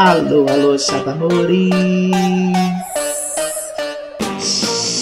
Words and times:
Alô, 0.00 0.46
alô, 0.48 0.78
chapa 0.78 1.12
Moris. 1.12 2.12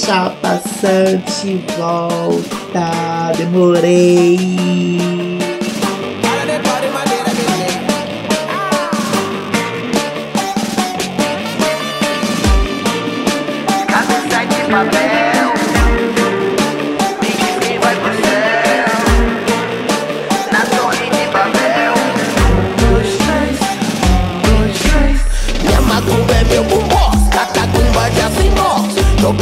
Chapa 0.07 0.59
Sante 0.81 1.63
volta. 1.77 3.31
Demorei. 3.37 4.39
Tô 14.71 15.16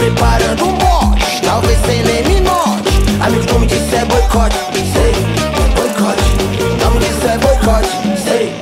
preparando 0.04 0.66
um 0.66 0.72
bote, 0.76 1.40
talvez 1.42 1.78
sem 1.86 2.02
nem 2.02 2.22
me 2.24 2.40
note. 2.40 2.92
Amigos 3.20 3.46
não 3.46 3.60
me 3.60 3.66
disse 3.66 3.94
é 3.94 4.04
boicote, 4.04 4.56
sei 4.92 5.12
Boicote, 5.74 6.22
não 6.78 6.90
me 6.90 6.98
disse 6.98 7.26
é 7.26 7.38
boicote, 7.38 7.88
sei. 8.22 8.54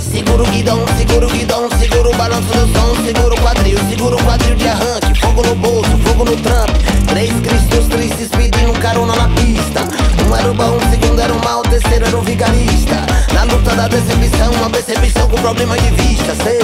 Segura 0.00 0.42
o 0.42 0.46
guidão, 0.46 0.82
segura 0.96 1.26
o 1.26 1.30
guidão 1.30 1.68
Segura 1.78 2.08
o 2.08 2.16
balanço 2.16 2.48
do 2.48 2.72
som, 2.72 3.04
segura 3.04 3.34
o 3.34 3.40
quadril 3.40 3.78
Segura 3.90 4.16
o 4.16 4.24
quadril 4.24 4.56
de 4.56 4.68
arranque, 4.68 5.20
fogo 5.20 5.42
no 5.42 5.54
bolso, 5.54 5.90
fogo 5.98 6.24
no 6.24 6.36
trampo. 6.36 6.72
Três 7.08 7.30
cristos 7.40 7.86
tristes 7.88 8.28
pedindo 8.28 8.72
carona 8.80 9.14
na 9.16 9.28
pista. 9.28 9.80
Um 10.26 10.34
era 10.34 10.50
o 10.50 10.54
bom, 10.54 10.76
o 10.76 10.90
segundo 10.90 11.20
era 11.20 11.32
o 11.32 11.44
mal, 11.44 11.62
terceiro 11.62 12.06
era 12.06 12.16
o 12.16 12.22
vigarista. 12.22 12.96
Na 13.34 13.44
luta 13.44 13.74
da 13.76 13.86
decepção, 13.86 14.52
uma 14.54 14.70
percepção 14.70 15.28
com 15.28 15.36
problema 15.36 15.76
de 15.76 15.90
vista, 15.90 16.34
sei. 16.42 16.58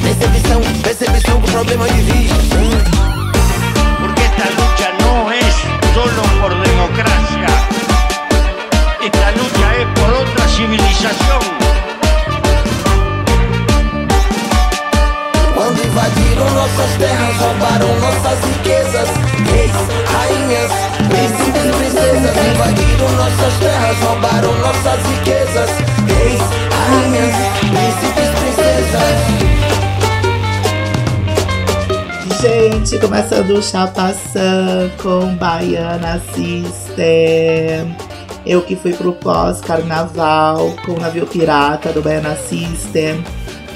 Decepção, 0.00 0.60
percepção 0.82 1.40
com 1.40 1.50
problema 1.50 1.88
de 1.88 2.00
vista, 2.00 2.36
sei 2.54 3.09
solo 6.00 6.22
por 6.40 6.50
democracia. 6.62 7.46
Esta 9.02 9.30
lucha 9.32 9.76
es 9.76 9.86
por 10.00 10.10
otra 10.10 10.48
civilización. 10.48 11.59
Começando 33.00 33.52
o 33.52 33.62
Chapaçã 33.62 34.90
com 35.02 35.34
Baiana 35.36 36.20
System. 36.34 37.96
Eu 38.44 38.60
que 38.60 38.76
fui 38.76 38.92
pro 38.92 39.14
pós-carnaval 39.14 40.76
com 40.84 40.92
o 40.92 41.00
navio 41.00 41.26
pirata 41.26 41.92
do 41.92 42.02
Baiana 42.02 42.36
System, 42.36 43.24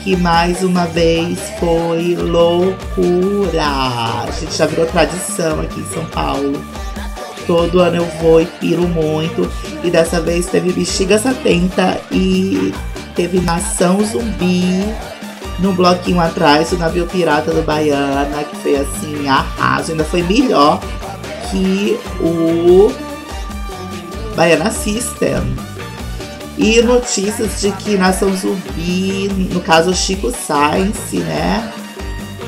que 0.03 0.15
mais 0.15 0.63
uma 0.63 0.85
vez 0.87 1.39
foi 1.59 2.15
loucura. 2.17 3.65
A 3.65 4.31
gente 4.39 4.55
já 4.55 4.67
virou 4.67 4.87
tradição 4.87 5.61
aqui 5.61 5.81
em 5.81 5.87
São 5.87 6.05
Paulo. 6.07 6.63
Todo 7.47 7.81
ano 7.81 7.97
eu 7.97 8.07
vou 8.21 8.43
e 8.43 8.47
piro 8.47 8.87
muito. 8.87 9.51
E 9.83 9.91
dessa 9.91 10.21
vez 10.21 10.47
teve 10.47 10.71
Bexiga 10.73 11.19
70 11.19 12.01
e 12.13 12.75
teve 13.15 13.41
Nação 13.41 14.05
Zumbi 14.05 14.85
no 15.59 15.73
bloquinho 15.73 16.21
atrás, 16.21 16.73
o 16.73 16.77
navio 16.77 17.07
pirata 17.07 17.53
do 17.53 17.63
Baiana, 17.63 18.45
que 18.45 18.57
foi 18.57 18.77
assim, 18.77 19.29
arraso, 19.29 19.93
ainda 19.93 20.05
foi 20.05 20.23
melhor 20.23 20.81
que 21.51 21.99
o 22.21 22.93
Baiana 24.35 24.71
System. 24.71 25.55
E 26.57 26.81
notícias 26.83 27.61
de 27.61 27.73
que 27.73 27.97
Nação 27.97 28.35
Zumbi, 28.37 29.29
no 29.53 29.61
caso 29.61 29.95
Chico 29.95 30.31
Sainz, 30.31 31.13
né? 31.13 31.73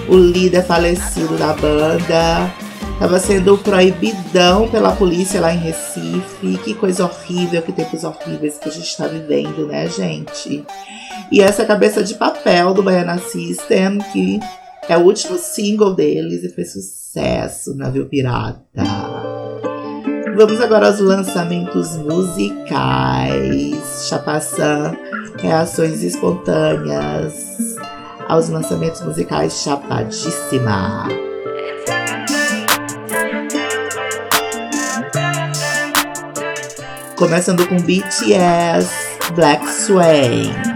O 0.08 0.16
líder 0.16 0.64
falecido 0.64 1.36
da 1.36 1.52
banda, 1.52 2.52
estava 2.92 3.18
sendo 3.18 3.58
proibidão 3.58 4.68
pela 4.68 4.92
polícia 4.92 5.40
lá 5.40 5.52
em 5.52 5.58
Recife. 5.58 6.58
Que 6.62 6.74
coisa 6.74 7.04
horrível, 7.04 7.60
que 7.62 7.72
tempos 7.72 8.04
horríveis 8.04 8.58
que 8.58 8.68
a 8.68 8.72
gente 8.72 8.86
está 8.86 9.08
vivendo, 9.08 9.66
né, 9.66 9.88
gente? 9.88 10.64
E 11.30 11.40
essa 11.40 11.62
é 11.62 11.66
cabeça 11.66 12.02
de 12.02 12.14
papel 12.14 12.72
do 12.72 12.82
Baiana 12.82 13.18
System, 13.18 13.98
que 14.12 14.40
é 14.88 14.96
o 14.96 15.02
último 15.02 15.38
single 15.38 15.94
deles 15.94 16.44
e 16.44 16.48
fez 16.48 16.72
sucesso 16.72 17.74
na 17.74 17.90
Viu 17.90 18.06
Pirata. 18.06 18.62
Vamos 20.36 20.60
agora 20.60 20.88
aos 20.88 21.00
lançamentos 21.00 21.96
musicais. 21.96 24.06
Chapaçã, 24.08 24.96
reações 25.38 26.02
espontâneas 26.02 27.34
aos 28.28 28.48
lançamentos 28.48 29.02
musicais 29.02 29.62
Chapadíssima. 29.62 31.08
Começando 37.16 37.66
com 37.66 37.76
BTS 37.76 38.90
Black 39.34 39.66
Swain 39.70 40.75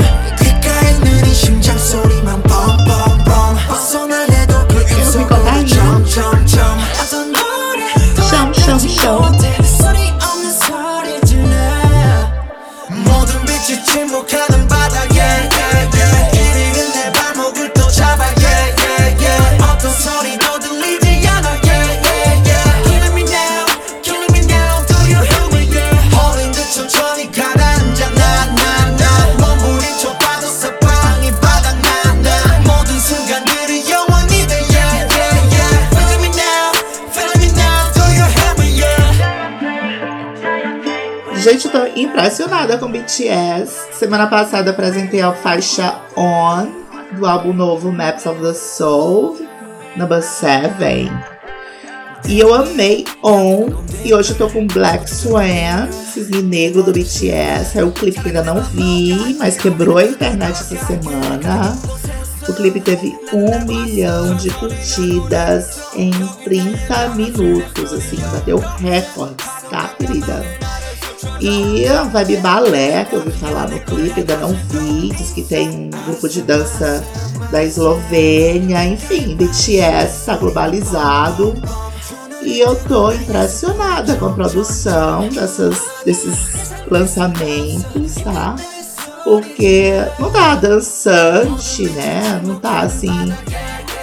심장 1.71 1.77
소리만 1.77 2.43
뻥뻥뻥 2.43 3.55
벗어나려도 3.67 4.67
그 4.67 4.75
음속으로 4.93 5.65
점점점. 5.65 6.77
어떤 6.99 7.31
노래 7.31 7.93
숑숑숑 8.15 8.89
소 8.89 9.40
impressionada 42.21 42.77
com 42.77 42.91
BTS. 42.91 43.93
Semana 43.93 44.27
passada 44.27 44.69
apresentei 44.69 45.21
a 45.21 45.31
faixa 45.31 45.95
On 46.15 46.67
do 47.17 47.25
álbum 47.25 47.51
novo 47.51 47.91
Maps 47.91 48.27
of 48.27 48.39
the 48.41 48.53
Soul, 48.53 49.39
number 49.95 50.21
7. 50.21 51.11
E 52.27 52.39
eu 52.39 52.53
amei 52.53 53.05
On. 53.23 53.69
E 54.05 54.13
hoje 54.13 54.33
eu 54.33 54.37
tô 54.37 54.49
com 54.51 54.67
Black 54.67 55.09
Swan, 55.09 55.91
cisne 55.91 56.43
negro 56.43 56.83
do 56.83 56.91
BTS. 56.91 57.79
É 57.79 57.83
o 57.83 57.91
clipe 57.91 58.21
que 58.21 58.27
ainda 58.27 58.43
não 58.43 58.61
vi, 58.61 59.35
mas 59.39 59.57
quebrou 59.57 59.97
a 59.97 60.03
internet 60.03 60.51
essa 60.51 60.77
semana. 60.77 61.75
O 62.47 62.53
clipe 62.53 62.81
teve 62.81 63.17
um 63.33 63.65
milhão 63.65 64.35
de 64.35 64.51
curtidas 64.51 65.79
em 65.95 66.11
30 66.43 67.09
minutos, 67.15 67.93
assim, 67.93 68.17
bateu 68.31 68.59
recordes, 68.59 69.45
tá, 69.71 69.89
querida? 69.97 70.43
E 71.39 71.87
a 71.87 72.03
vibe 72.03 72.37
balé, 72.37 73.05
que 73.05 73.15
eu 73.15 73.19
ouvi 73.19 73.31
falar 73.31 73.69
no 73.69 73.79
clipe, 73.79 74.19
ainda 74.19 74.37
não 74.37 74.53
vi. 74.69 75.09
Diz 75.09 75.31
que 75.31 75.43
tem 75.43 75.69
um 75.69 75.89
grupo 76.05 76.27
de 76.27 76.41
dança 76.41 77.03
da 77.51 77.63
Eslovênia. 77.63 78.85
Enfim, 78.85 79.35
BTS 79.35 80.25
tá 80.25 80.37
globalizado. 80.37 81.55
E 82.43 82.59
eu 82.59 82.75
tô 82.75 83.11
impressionada 83.11 84.15
com 84.15 84.25
a 84.27 84.33
produção 84.33 85.29
dessas, 85.29 85.77
desses 86.03 86.71
lançamentos, 86.89 88.15
tá? 88.23 88.55
Porque 89.23 89.93
não 90.17 90.31
tá 90.31 90.55
dançante, 90.55 91.83
né? 91.89 92.41
Não 92.43 92.59
tá 92.59 92.81
assim 92.81 93.31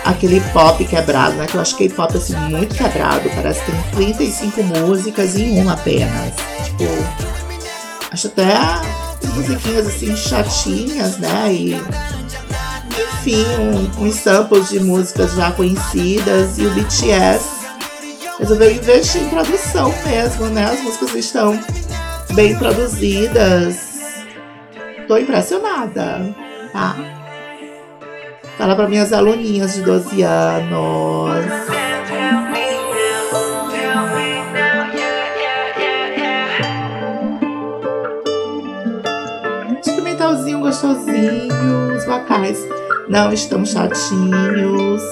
aquele 0.04 0.40
pop 0.52 0.84
quebrado, 0.84 1.34
né? 1.36 1.46
Que 1.46 1.56
eu 1.56 1.60
acho 1.60 1.76
que 1.76 1.88
K-pop 1.88 2.16
assim 2.16 2.36
muito 2.36 2.74
quebrado. 2.74 3.28
Parece 3.34 3.64
que 3.64 3.72
tem 3.72 4.08
35 4.16 4.62
músicas 4.62 5.36
em 5.36 5.60
uma 5.60 5.74
apenas. 5.74 6.32
Tipo, 6.64 6.84
acho 8.10 8.26
até 8.28 8.56
musiquinhas 9.34 9.86
assim 9.86 10.16
chatinhas, 10.16 11.18
né? 11.18 11.52
E 11.52 11.82
enfim, 13.18 13.44
um, 13.60 14.06
uns 14.06 14.16
samples 14.16 14.68
de 14.68 14.80
músicas 14.80 15.34
já 15.34 15.52
conhecidas 15.52 16.58
e 16.58 16.66
o 16.66 16.70
BTS 16.70 17.58
resolveu 18.38 18.72
investir 18.72 19.22
em 19.22 19.28
produção 19.28 19.92
mesmo, 20.06 20.46
né? 20.46 20.64
As 20.64 20.80
músicas 20.80 21.14
estão 21.14 21.60
bem 22.34 22.56
produzidas. 22.56 23.76
Tô 25.06 25.16
impressionada, 25.16 26.34
tá? 26.72 27.17
Fala 28.58 28.74
para 28.74 28.88
minhas 28.88 29.12
aluninhas 29.12 29.74
de 29.74 29.82
12 29.82 30.20
anos. 30.22 31.46
Instrumentalzinho 39.78 40.58
gostosinho, 40.58 41.96
os 41.96 42.04
vocais 42.04 42.58
não 43.08 43.32
estão 43.32 43.64
chatinhos. 43.64 45.02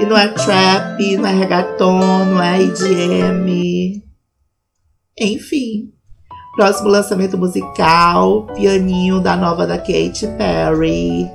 E 0.00 0.06
não 0.06 0.16
é 0.16 0.28
trap, 0.28 1.16
não 1.18 1.28
é 1.28 1.32
reggaeton, 1.32 2.24
não 2.24 2.42
é 2.42 2.62
EDM. 2.62 4.02
Enfim. 5.20 5.92
Próximo 6.54 6.88
lançamento 6.88 7.36
musical, 7.36 8.46
pianinho 8.54 9.20
da 9.20 9.36
nova 9.36 9.66
da 9.66 9.76
Katy 9.76 10.26
Perry, 10.38 11.30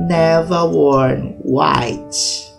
Never 0.00 0.66
Worn 0.66 1.36
White. 1.38 2.50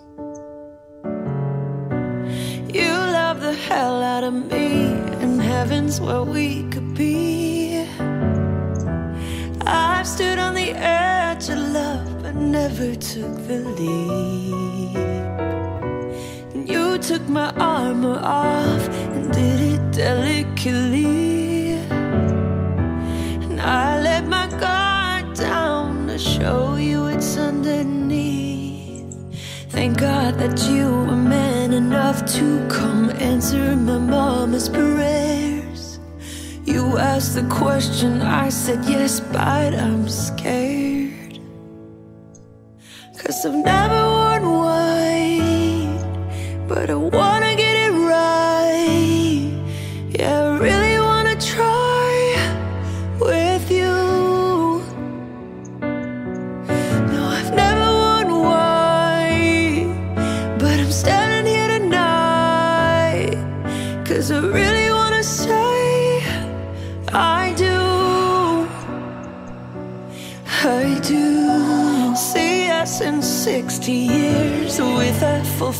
You 2.72 2.90
love 2.90 3.40
the 3.40 3.52
hell 3.52 4.02
out 4.02 4.24
of 4.24 4.32
me, 4.50 4.86
and 5.20 5.40
heaven's 5.40 6.00
where 6.00 6.22
we 6.22 6.62
could 6.70 6.94
be. 6.94 7.86
I've 9.66 10.06
stood 10.06 10.38
on 10.38 10.54
the 10.54 10.70
edge 10.72 11.50
of 11.50 11.58
love, 11.58 12.22
but 12.22 12.34
never 12.36 12.94
took 12.94 13.36
the 13.46 13.58
leap. 13.76 14.96
You 16.66 16.96
took 16.98 17.28
my 17.28 17.50
armor 17.58 18.18
off 18.18 18.88
and 18.88 19.30
did 19.30 19.60
it 19.60 19.92
delicately. 19.92 21.72
And 23.44 23.60
I 23.60 24.00
let 24.00 24.26
my 24.26 24.46
guard 24.58 24.85
show 26.18 26.76
you 26.76 27.06
it's 27.06 27.36
underneath. 27.36 29.14
Thank 29.70 29.98
God 29.98 30.34
that 30.38 30.58
you 30.70 30.86
were 30.90 31.16
man 31.16 31.72
enough 31.72 32.24
to 32.36 32.66
come 32.68 33.10
answer 33.10 33.76
my 33.76 33.98
mama's 33.98 34.68
prayers. 34.68 36.00
You 36.64 36.96
asked 36.98 37.34
the 37.34 37.46
question, 37.48 38.22
I 38.22 38.48
said 38.48 38.84
yes, 38.84 39.20
but 39.20 39.74
I'm 39.74 40.08
scared. 40.08 41.40
Cause 43.18 43.44
I've 43.44 43.54
never 43.54 43.95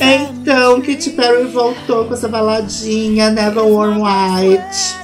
Então, 0.05 0.81
Katy 0.81 1.11
Perry 1.11 1.45
voltou 1.47 2.05
com 2.05 2.15
essa 2.15 2.29
baladinha 2.29 3.31
Never 3.31 3.65
Worn 3.65 4.03
White, 4.03 4.97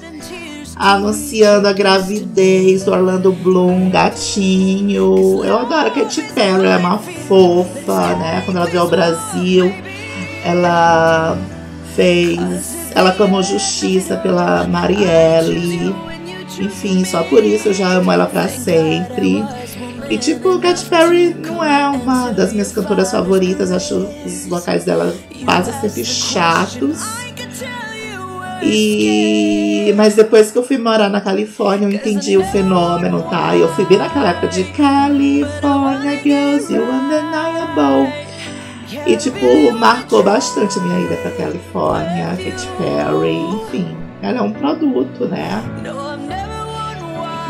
anunciando 0.77 1.67
a 1.67 1.73
gravidez 1.73 2.85
do 2.85 2.93
Orlando 2.93 3.33
Bloom, 3.33 3.91
gatinho. 3.91 5.45
Eu 5.45 5.59
adoro 5.59 5.89
a 5.89 5.91
Katy 5.91 6.23
Perry, 6.35 6.65
ela 6.67 6.75
é 6.75 6.77
uma 6.77 6.99
fofa, 6.99 8.15
né? 8.17 8.43
Quando 8.45 8.59
ela 8.59 8.67
veio 8.67 8.83
ao 8.83 8.89
Brasil, 8.89 9.75
ela 10.45 11.37
fez. 11.97 12.93
Ela 12.95 13.13
clamou 13.13 13.43
justiça 13.43 14.17
pela 14.17 14.67
Marielle. 14.69 16.12
Enfim, 16.61 17.05
só 17.05 17.23
por 17.25 17.45
isso 17.45 17.69
eu 17.69 17.75
já 17.75 17.89
amo 17.89 18.11
ela 18.11 18.27
pra 18.27 18.49
sempre. 18.49 19.45
E 20.11 20.19
tipo, 20.19 20.59
Katy 20.59 20.85
Perry 20.87 21.35
não 21.35 21.65
é 21.65 21.89
uma 21.89 22.31
das 22.33 22.53
minhas 22.53 22.73
cantoras 22.73 23.11
favoritas, 23.11 23.71
acho 23.71 24.07
os 24.27 24.47
vocais 24.47 24.85
dela 24.85 25.15
quase 25.45 25.73
sempre 25.81 26.05
chatos. 26.05 27.01
E 28.63 29.93
mas 29.97 30.15
depois 30.15 30.51
que 30.51 30.59
eu 30.59 30.63
fui 30.63 30.79
morar 30.79 31.09
na 31.09 31.21
Califórnia, 31.21 31.87
eu 31.87 31.93
entendi 31.93 32.37
o 32.37 32.45
fenômeno, 32.45 33.23
tá? 33.23 33.57
Eu 33.57 33.69
fui 33.75 33.85
bem 33.85 33.99
naquela 33.99 34.31
época 34.31 34.49
de 34.49 34.65
California 34.65 36.23
Girls, 36.23 36.73
You 36.73 36.83
Undeniable. 36.83 38.13
E 39.07 39.17
tipo, 39.17 39.73
marcou 39.73 40.23
bastante 40.23 40.79
a 40.79 40.83
minha 40.83 41.01
ida 41.01 41.17
pra 41.17 41.31
Califórnia, 41.33 42.29
Katy 42.37 42.69
Perry, 42.79 43.37
enfim, 43.37 43.97
ela 44.23 44.39
é 44.39 44.43
um 44.43 44.53
produto, 44.53 45.27
né? 45.27 45.61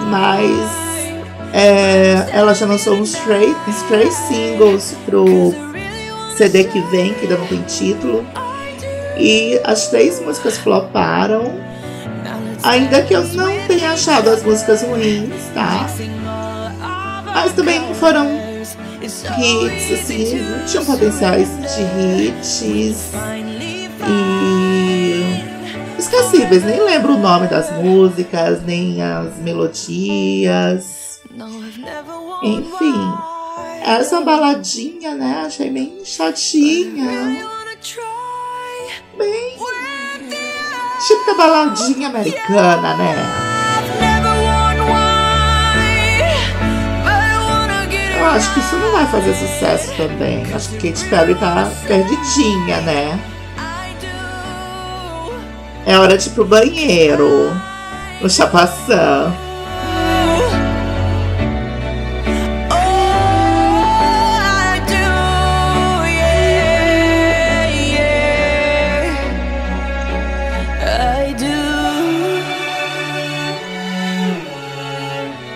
Mas 0.08 0.82
é, 1.52 2.28
ela 2.32 2.54
já 2.54 2.66
lançou 2.66 2.94
uns 2.94 3.12
três, 3.12 3.54
três 3.88 4.14
singles 4.14 4.96
pro 5.04 5.54
CD 6.36 6.64
que 6.64 6.80
vem, 6.90 7.12
que 7.14 7.22
ainda 7.22 7.36
não 7.36 7.46
tem 7.46 7.62
título. 7.62 8.24
E 9.18 9.60
as 9.64 9.88
três 9.88 10.20
músicas 10.20 10.58
floparam. 10.58 11.60
Ainda 12.62 13.02
que 13.02 13.12
eu 13.12 13.24
não 13.28 13.52
tenha 13.66 13.92
achado 13.92 14.30
as 14.30 14.42
músicas 14.42 14.82
ruins, 14.82 15.34
tá? 15.52 15.86
Mas 17.34 17.52
também 17.52 17.80
não 17.80 17.94
foram 17.94 18.40
hits, 19.02 19.92
assim, 19.92 20.38
não 20.38 20.64
tinham 20.64 20.84
potenciais 20.84 21.48
de 21.48 22.28
hits. 22.28 22.62
E 22.62 22.94
esquecíveis, 26.02 26.64
nem 26.64 26.82
lembro 26.82 27.14
o 27.14 27.18
nome 27.18 27.46
das 27.46 27.70
músicas, 27.72 28.62
nem 28.62 29.00
as 29.02 29.36
melodias. 29.38 31.20
Enfim, 32.42 33.14
essa 33.84 34.20
baladinha, 34.20 35.14
né? 35.14 35.44
Achei 35.46 35.70
bem 35.70 36.04
chatinha. 36.04 37.46
Bem. 39.16 39.56
Típica 41.06 41.34
baladinha 41.34 42.08
americana, 42.08 42.96
né? 42.96 43.14
Eu 48.18 48.26
acho 48.26 48.54
que 48.54 48.60
isso 48.60 48.76
não 48.76 48.92
vai 48.92 49.06
fazer 49.06 49.34
sucesso 49.34 49.96
também. 49.96 50.42
Acho 50.54 50.68
que 50.70 50.92
Katy 50.92 51.08
Perry 51.08 51.34
tá 51.34 51.70
perdidinha, 51.86 52.80
né? 52.82 53.31
É 55.86 55.98
hora 55.98 56.16
de 56.16 56.28
ir 56.28 56.32
pro 56.32 56.44
banheiro. 56.44 57.50
No 58.20 58.30
chapação. 58.30 59.32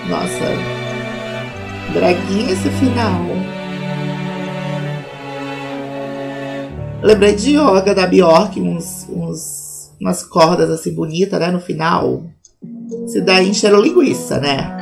Nossa. 0.09 1.93
Draguinha 1.93 2.53
esse 2.53 2.71
final. 2.71 3.27
Lembrei 7.03 7.35
de 7.35 7.57
yoga 7.57 7.95
da 7.95 8.07
Bjork, 8.07 8.61
uns, 8.61 9.07
uns, 9.09 9.56
umas 10.01 10.23
cordas 10.23 10.71
assim 10.71 10.95
bonita, 10.95 11.39
né? 11.39 11.51
No 11.51 11.61
final. 11.61 12.25
Se 13.07 13.21
daí 13.21 13.49
encheram 13.49 13.81
linguiça, 13.81 14.39
né? 14.39 14.77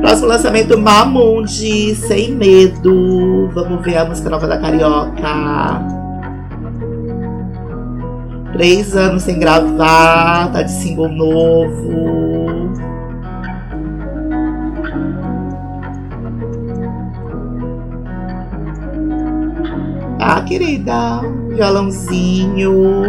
Próximo 0.00 0.28
lançamento, 0.28 0.78
Mamundi, 0.78 1.94
Sem 1.94 2.32
Medo. 2.32 3.48
Vamos 3.52 3.84
ver 3.84 3.96
a 3.96 4.04
música 4.04 4.30
nova 4.30 4.46
da 4.46 4.58
Carioca. 4.58 5.84
Três 8.52 8.96
anos 8.96 9.22
sem 9.22 9.38
gravar, 9.38 10.50
tá 10.52 10.62
de 10.62 10.72
single 10.72 11.08
novo. 11.08 12.72
Ah, 20.18 20.40
querida, 20.42 21.20
violãozinho. 21.50 23.04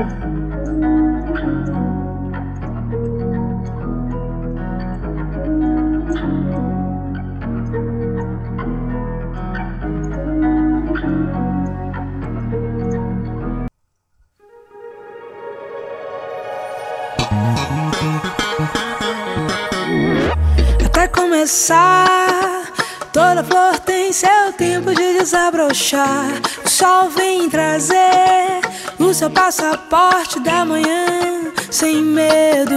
Tempo 25.27 25.31
de 25.31 25.31
desabrochar. 25.31 26.41
O 26.65 26.69
sol 26.69 27.10
vem 27.10 27.50
trazer 27.50 28.62
o 28.98 29.13
seu 29.13 29.29
passaporte 29.29 30.39
da 30.39 30.65
manhã, 30.65 31.51
sem 31.69 32.01
medo. 32.01 32.75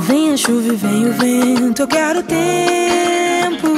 Vem 0.00 0.32
a 0.32 0.36
chuva 0.36 0.72
e 0.72 0.76
vem 0.76 1.08
o 1.08 1.12
vento, 1.12 1.82
eu 1.82 1.88
quero 1.88 2.22
tempo. 2.22 3.68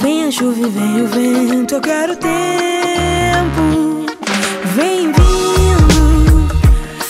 Vem 0.00 0.24
a 0.24 0.30
chuva 0.30 0.66
e 0.66 0.70
vem 0.70 1.02
o 1.02 1.06
vento, 1.08 1.74
eu 1.74 1.80
quero 1.80 2.16
tempo. 2.16 4.06
Vem 4.74 5.12
vindo, 5.12 6.48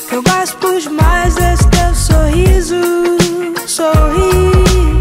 que 0.08 0.14
eu 0.14 0.22
gosto 0.22 0.90
mais 0.90 1.34
desse 1.34 1.68
teu 1.68 1.94
sorriso. 1.94 2.76
Sorri, 3.66 5.00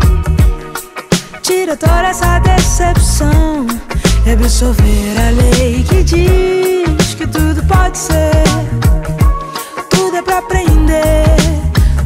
tira 1.42 1.76
toda 1.76 2.08
essa 2.08 2.40
decepção 2.78 3.66
e 4.24 4.32
absorver 4.32 5.16
a 5.18 5.32
lei 5.32 5.84
que 5.84 6.04
diz 6.04 7.16
que 7.16 7.26
tudo 7.26 7.64
pode 7.64 7.98
ser. 7.98 8.44
Tudo 9.90 10.18
é 10.18 10.22
pra 10.22 10.38
aprender, 10.38 11.26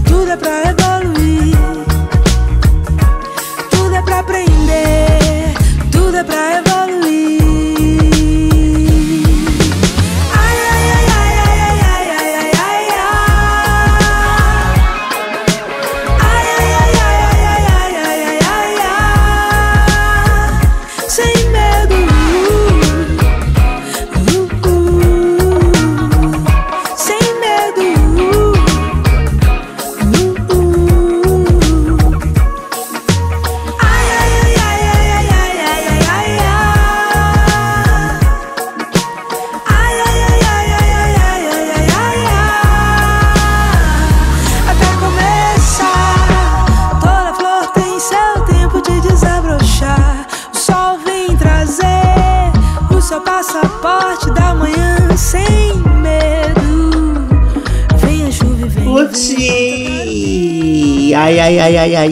tudo 0.05 0.31
é 0.31 0.37
pra 0.37 0.69
evoluir. 0.69 1.57
Tudo 3.69 3.95
é 3.95 4.01
pra 4.01 4.19
aprender, 4.19 5.53
tudo 5.91 6.15
é 6.15 6.23
pra 6.23 6.35
evoluir. 6.35 6.70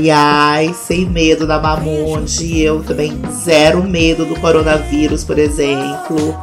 Ai. 0.10 0.74
Sem 0.74 1.06
medo 1.06 1.46
da 1.48 1.60
Mamundi. 1.60 2.62
Eu 2.62 2.84
também 2.84 3.20
zero 3.44 3.84
medo 3.84 4.26
do 4.26 4.40
coronavírus, 4.40 5.24
por 5.24 5.38
exemplo. 5.38 6.38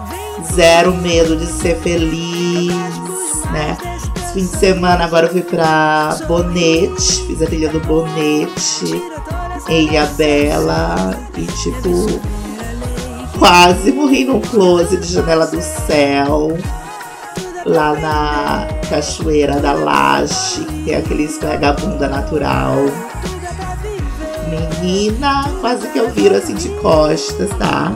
Zero 0.53 0.95
medo 0.95 1.37
de 1.37 1.47
ser 1.47 1.77
feliz, 1.77 2.75
né? 3.53 3.77
Esse 4.17 4.33
fim 4.35 4.41
de 4.41 4.57
semana 4.57 5.05
agora 5.05 5.27
eu 5.27 5.33
fui 5.33 5.43
pra 5.43 6.17
Bonete. 6.27 7.25
Fiz 7.27 7.41
a 7.41 7.47
trilha 7.47 7.69
do 7.69 7.81
Bonete 7.81 9.03
em 9.69 9.87
Ilha 9.87 10.07
Bela. 10.17 11.19
E 11.37 11.47
tipo, 11.47 12.21
quase 13.39 13.93
morri 13.93 14.25
num 14.25 14.41
close 14.41 14.97
de 14.97 15.07
janela 15.13 15.47
do 15.47 15.61
céu 15.61 16.57
lá 17.67 17.95
na 17.95 18.69
Cachoeira 18.89 19.59
da 19.59 19.73
Laje, 19.73 20.65
que 20.65 20.85
tem 20.85 20.95
aquele 20.95 21.25
escorrega-bunda 21.25 22.09
natural. 22.09 22.77
Menina, 24.81 25.45
quase 25.61 25.87
que 25.89 25.99
eu 25.99 26.11
viro 26.11 26.37
assim 26.37 26.55
de 26.55 26.69
costas, 26.81 27.51
tá? 27.59 27.93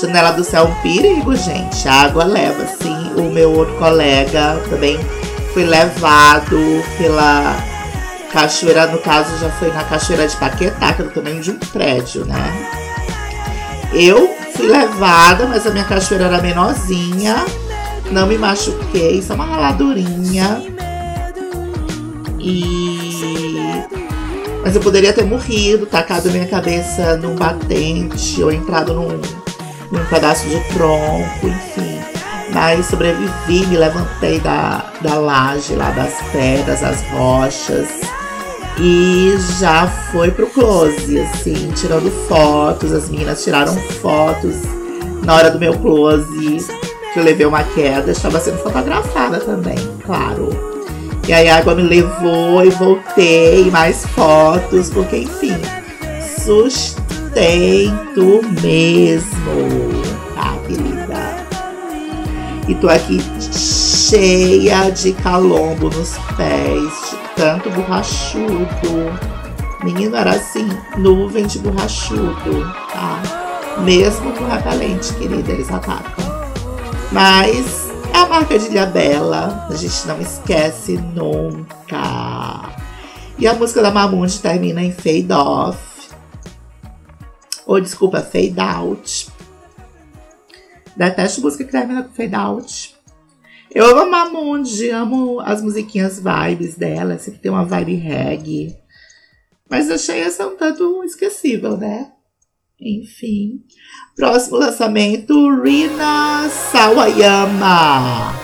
Janela 0.00 0.32
do 0.32 0.42
céu 0.42 0.64
é 0.64 0.68
um 0.68 0.74
perigo, 0.82 1.36
gente. 1.36 1.88
A 1.88 2.02
água 2.02 2.24
leva, 2.24 2.64
assim. 2.64 3.14
O 3.16 3.30
meu 3.30 3.52
outro 3.52 3.74
colega 3.76 4.60
também 4.68 4.98
foi 5.54 5.64
levado 5.64 6.58
pela 6.98 7.56
cachoeira, 8.32 8.86
no 8.86 8.98
caso 8.98 9.38
já 9.38 9.48
foi 9.50 9.70
na 9.70 9.84
cachoeira 9.84 10.26
de 10.26 10.36
Paquetá, 10.36 10.94
que 10.94 11.02
é 11.02 11.04
do 11.04 11.10
tamanho 11.12 11.40
de 11.40 11.52
um 11.52 11.58
prédio, 11.58 12.24
né? 12.24 12.68
Eu 13.92 14.34
fui 14.56 14.66
levada, 14.66 15.46
mas 15.46 15.66
a 15.66 15.70
minha 15.70 15.84
cachoeira 15.84 16.24
era 16.24 16.42
menorzinha. 16.42 17.44
Não 18.10 18.26
me 18.26 18.36
machuquei, 18.36 19.22
só 19.22 19.34
uma 19.34 19.44
raladurinha. 19.44 20.62
E. 22.40 23.41
Mas 24.62 24.76
eu 24.76 24.80
poderia 24.80 25.12
ter 25.12 25.24
morrido, 25.24 25.86
tacado 25.86 26.30
minha 26.30 26.46
cabeça 26.46 27.16
num 27.16 27.34
batente 27.34 28.42
ou 28.42 28.52
entrado 28.52 28.94
num, 28.94 29.20
num 29.90 30.04
pedaço 30.08 30.48
de 30.48 30.60
tronco, 30.72 31.48
enfim. 31.48 32.00
Mas 32.52 32.86
sobrevivi, 32.86 33.66
me 33.66 33.76
levantei 33.76 34.38
da, 34.38 34.92
da 35.00 35.14
laje 35.14 35.74
lá, 35.74 35.90
das 35.90 36.14
pedras, 36.30 36.80
das 36.80 37.02
rochas. 37.08 37.88
E 38.78 39.34
já 39.58 39.86
foi 40.12 40.30
pro 40.30 40.46
close, 40.46 41.18
assim, 41.18 41.72
tirando 41.74 42.10
fotos. 42.28 42.92
As 42.92 43.08
meninas 43.08 43.42
tiraram 43.42 43.74
fotos 43.74 44.56
na 45.24 45.34
hora 45.34 45.50
do 45.50 45.58
meu 45.58 45.74
close, 45.78 46.58
que 47.12 47.18
eu 47.18 47.24
levei 47.24 47.46
uma 47.46 47.64
queda. 47.64 48.12
Estava 48.12 48.38
sendo 48.38 48.58
fotografada 48.58 49.40
também, 49.40 49.76
claro. 50.04 50.71
E 51.26 51.32
aí 51.32 51.48
a 51.48 51.58
água 51.58 51.74
me 51.74 51.82
levou 51.82 52.64
e 52.64 52.70
voltei, 52.70 53.70
mais 53.70 54.04
fotos, 54.06 54.90
porque 54.90 55.18
enfim, 55.18 55.56
sustento 56.44 58.40
mesmo, 58.60 60.02
tá, 60.34 60.56
querida? 60.66 61.46
E 62.68 62.74
tô 62.74 62.88
aqui 62.88 63.22
cheia 63.40 64.90
de 64.90 65.12
calombo 65.12 65.90
nos 65.90 66.18
pés, 66.36 67.10
de 67.10 67.16
tanto 67.36 67.70
borrachudo. 67.70 69.16
Menino, 69.84 70.16
era 70.16 70.32
assim, 70.32 70.68
nuvem 70.98 71.46
de 71.46 71.60
borrachudo, 71.60 72.74
tá? 72.92 73.22
Mesmo 73.84 74.32
com 74.32 74.44
repelente, 74.44 75.12
querida, 75.14 75.52
eles 75.52 75.70
atacam. 75.70 76.24
Mas 77.10 77.81
é 78.12 78.16
a 78.16 78.28
marca 78.28 78.58
de 78.58 78.66
Ilha 78.66 78.86
Bela, 78.86 79.66
a 79.70 79.74
gente 79.74 80.06
não 80.06 80.20
esquece 80.20 80.96
nunca. 80.96 82.76
E 83.38 83.46
a 83.46 83.54
música 83.54 83.82
da 83.82 83.90
Mamundi 83.90 84.40
termina 84.40 84.82
em 84.82 84.92
fade 84.92 85.32
off. 85.32 86.10
Ou 87.66 87.80
desculpa, 87.80 88.20
fade 88.20 88.60
out. 88.60 89.28
Detesto 90.96 91.40
música 91.40 91.64
que 91.64 91.72
termina 91.72 92.02
com 92.02 92.12
fade 92.12 92.34
out. 92.34 92.94
Eu 93.74 93.86
amo 93.86 94.00
a 94.00 94.06
Mamundi, 94.06 94.90
amo 94.90 95.40
as 95.40 95.62
musiquinhas 95.62 96.20
vibes 96.20 96.76
dela, 96.76 97.18
sempre 97.18 97.40
tem 97.40 97.50
uma 97.50 97.64
vibe 97.64 97.94
reggae. 97.94 98.76
Mas 99.68 99.90
achei 99.90 100.20
essa 100.20 100.46
um 100.46 100.56
tanto 100.56 101.02
esquecível, 101.02 101.78
né? 101.78 102.12
Enfim. 102.84 103.60
Próximo 104.16 104.58
lançamento, 104.58 105.62
Rina 105.62 106.48
Sawayama. 106.48 108.34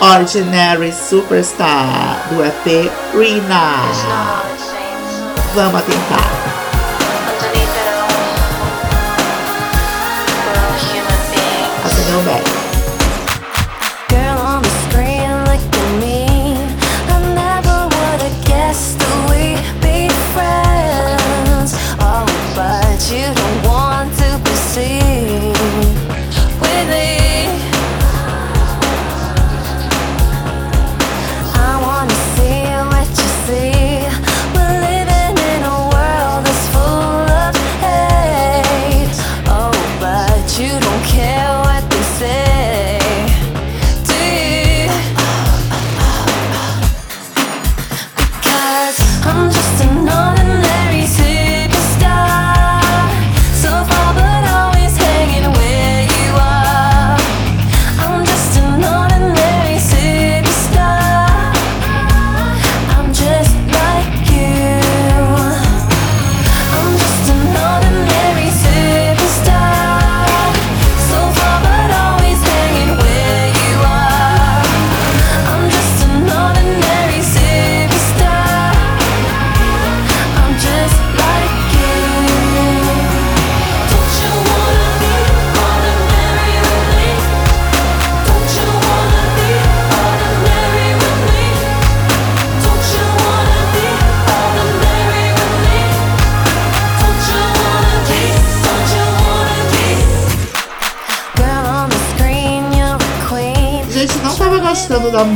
Ordinary 0.00 0.92
Superstar, 0.92 2.28
do 2.28 2.44
EP 2.44 2.90
Rina. 3.14 3.76
Vamos 5.54 5.82
tentar. 5.82 6.30
Assim 11.84 12.12
não 12.12 12.22
bem. 12.22 12.49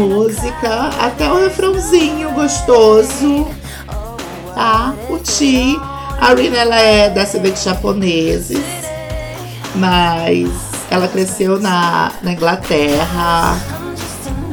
Música, 0.04 0.90
até 1.00 1.30
o 1.30 1.42
refrãozinho 1.42 2.30
gostoso, 2.32 3.48
tá? 4.54 4.94
Curti. 5.06 5.78
A 6.20 6.32
Rina 6.34 6.56
ela 6.56 6.76
é 6.76 7.10
descendente 7.10 7.58
de 7.58 7.64
japoneses, 7.64 8.64
mas 9.74 10.48
ela 10.90 11.08
cresceu 11.08 11.58
na, 11.58 12.12
na 12.22 12.32
Inglaterra, 12.32 13.56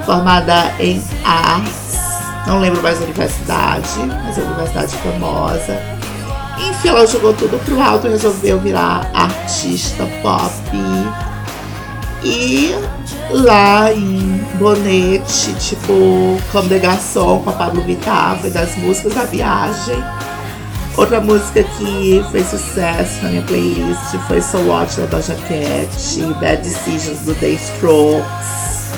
formada 0.05 0.73
em 0.79 1.01
artes, 1.23 1.99
não 2.47 2.59
lembro 2.59 2.81
mais 2.81 2.99
a 2.99 3.03
universidade, 3.03 3.89
mas 4.25 4.37
é 4.37 4.41
uma 4.41 4.51
universidade 4.51 4.95
famosa. 4.97 5.79
Enfim, 6.57 6.89
ela 6.89 7.05
jogou 7.05 7.33
tudo 7.33 7.63
pro 7.63 7.81
alto 7.81 8.07
e 8.07 8.11
resolveu 8.11 8.59
virar 8.59 9.09
artista 9.13 10.05
pop. 10.21 10.51
E 12.23 12.75
lá 13.33 13.91
em 13.91 14.41
Bonete, 14.57 15.53
tipo, 15.55 16.37
Comme 16.51 16.69
des 16.69 16.81
Garçons 16.81 17.43
com 17.43 17.49
a 17.49 17.53
Pablo 17.53 17.83
foi 18.41 18.49
das 18.49 18.75
músicas 18.77 19.13
da 19.13 19.23
viagem. 19.23 20.03
Outra 20.97 21.21
música 21.21 21.63
que 21.63 22.23
fez 22.31 22.47
sucesso 22.47 23.23
na 23.23 23.29
minha 23.29 23.41
playlist 23.43 24.17
foi 24.27 24.41
So 24.41 24.57
What 24.59 24.99
da 24.99 25.05
Doja 25.05 25.35
Cat, 25.35 26.33
Bad 26.39 26.61
Decisions 26.61 27.19
do 27.21 27.33
The 27.35 27.49
Strokes, 27.51 28.91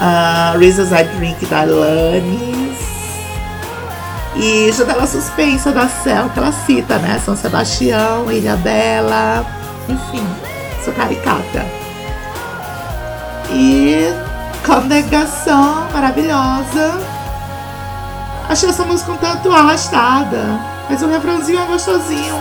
uh, 0.00 0.58
Reasons 0.58 0.92
I 0.92 1.04
Drink 1.16 1.46
da 1.46 1.62
Alanis 1.62 2.78
e 4.36 4.70
Janela 4.72 5.06
Suspensa 5.06 5.72
da 5.72 5.88
Céu, 5.88 6.28
que 6.28 6.38
ela 6.38 6.52
cita, 6.52 6.98
né? 6.98 7.20
São 7.24 7.36
Sebastião, 7.36 8.30
Ilha 8.30 8.56
Bela, 8.56 9.46
enfim, 9.88 10.26
sou 10.84 10.92
caricata. 10.92 11.83
E 13.54 14.12
Condegação, 14.64 15.86
maravilhosa. 15.92 16.98
Achei 18.48 18.70
essa 18.70 18.82
música 18.84 19.12
um 19.12 19.16
tanto 19.18 19.52
arrastada. 19.52 20.58
Mas 20.88 21.02
o 21.02 21.06
refrãozinho 21.06 21.60
é 21.60 21.66
gostosinho. 21.66 22.34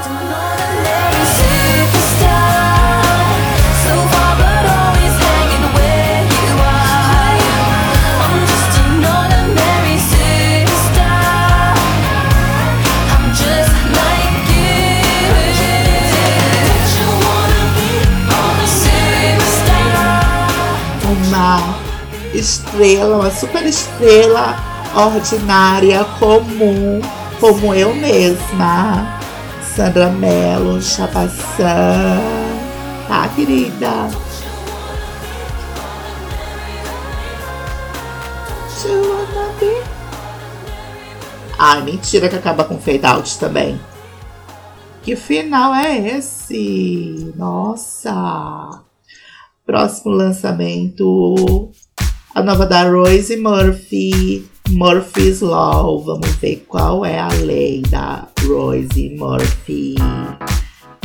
Estrela, 22.44 23.16
uma 23.16 23.32
super 23.32 23.66
estrela 23.66 24.56
ordinária, 24.96 26.04
comum, 26.20 27.02
como 27.40 27.74
eu 27.74 27.96
mesma. 27.96 29.20
Sandra 29.76 30.10
Mello, 30.10 30.82
Chapaçã. 30.82 32.20
Tá, 33.08 33.28
querida? 33.30 34.10
Ai, 41.58 41.82
mentira 41.82 42.28
que 42.28 42.36
acaba 42.36 42.66
com 42.66 42.78
fade 42.78 43.06
out 43.06 43.40
também. 43.40 43.80
Que 45.02 45.16
final 45.16 45.74
é 45.74 46.18
esse? 46.18 47.34
Nossa! 47.36 48.84
Próximo 49.66 50.12
lançamento. 50.12 51.72
A 52.36 52.42
nova 52.42 52.66
da 52.66 52.90
Royce 52.90 53.36
Murphy. 53.38 54.50
Murphy's 54.70 55.40
Law. 55.42 56.04
Vamos 56.04 56.36
ver 56.38 56.66
qual 56.68 57.06
é 57.06 57.20
a 57.20 57.28
lei 57.28 57.84
da 57.84 58.28
Royce 58.48 59.16
Murphy. 59.16 59.94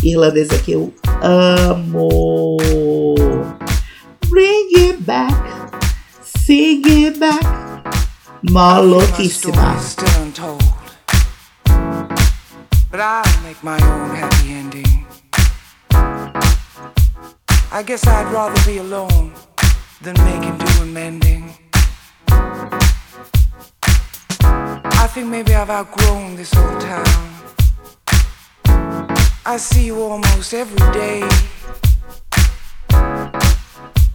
Irlandesa 0.02 0.58
que 0.58 0.72
eu 0.72 0.94
amo. 1.20 2.56
Bring 4.30 4.70
it 4.78 5.02
back. 5.02 5.36
Sing 6.22 6.82
it 6.86 7.18
back. 7.18 7.44
Maluquíssima. 8.50 9.76
But 12.90 13.00
I'll 13.00 13.42
make 13.42 13.62
my 13.62 13.76
own 13.76 14.16
happy 14.16 14.54
ending. 14.54 15.06
I 17.70 17.82
guess 17.82 18.06
I'd 18.06 18.32
rather 18.32 18.58
be 18.64 18.78
alone 18.78 19.34
than 20.00 20.14
making 20.24 20.56
do 20.58 20.82
and 20.82 20.94
mending. 20.94 21.54
I 25.00 25.06
think 25.12 25.28
maybe 25.28 25.54
I've 25.54 25.70
outgrown 25.70 26.36
this 26.36 26.54
old 26.56 26.80
town. 26.80 27.28
I 29.44 29.56
see 29.56 29.86
you 29.86 30.00
almost 30.00 30.54
every 30.54 30.92
day. 30.92 31.28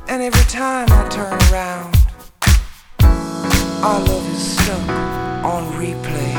And 0.08 0.22
every 0.22 0.46
time 0.50 0.88
I 0.92 1.08
turn 1.10 1.34
around, 1.52 1.96
our 3.84 4.00
love 4.00 4.30
is 4.34 4.58
stuck 4.58 4.90
on 5.44 5.64
replay. 5.74 6.33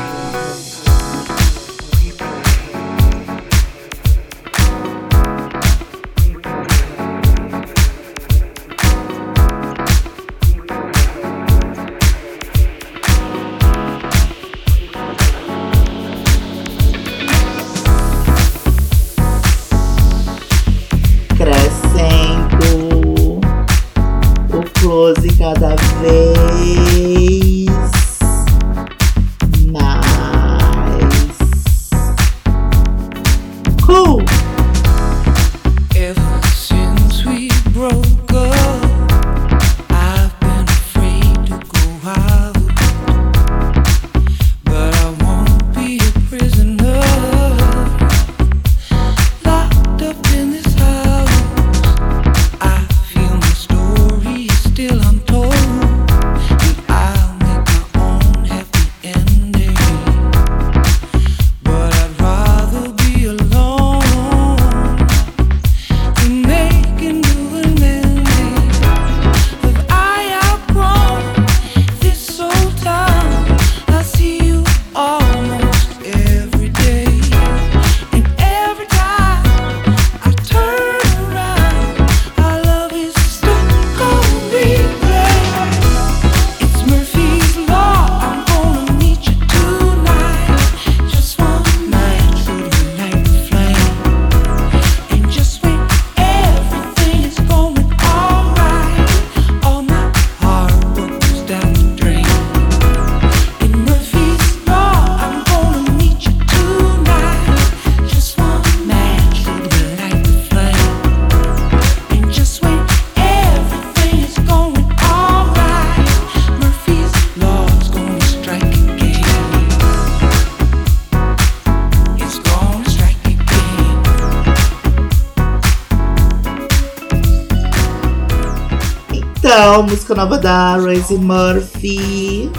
Música 130.05 130.21
nova 130.21 130.37
da 130.37 130.75
Rosie 130.75 131.17
Murphy. 131.17 132.51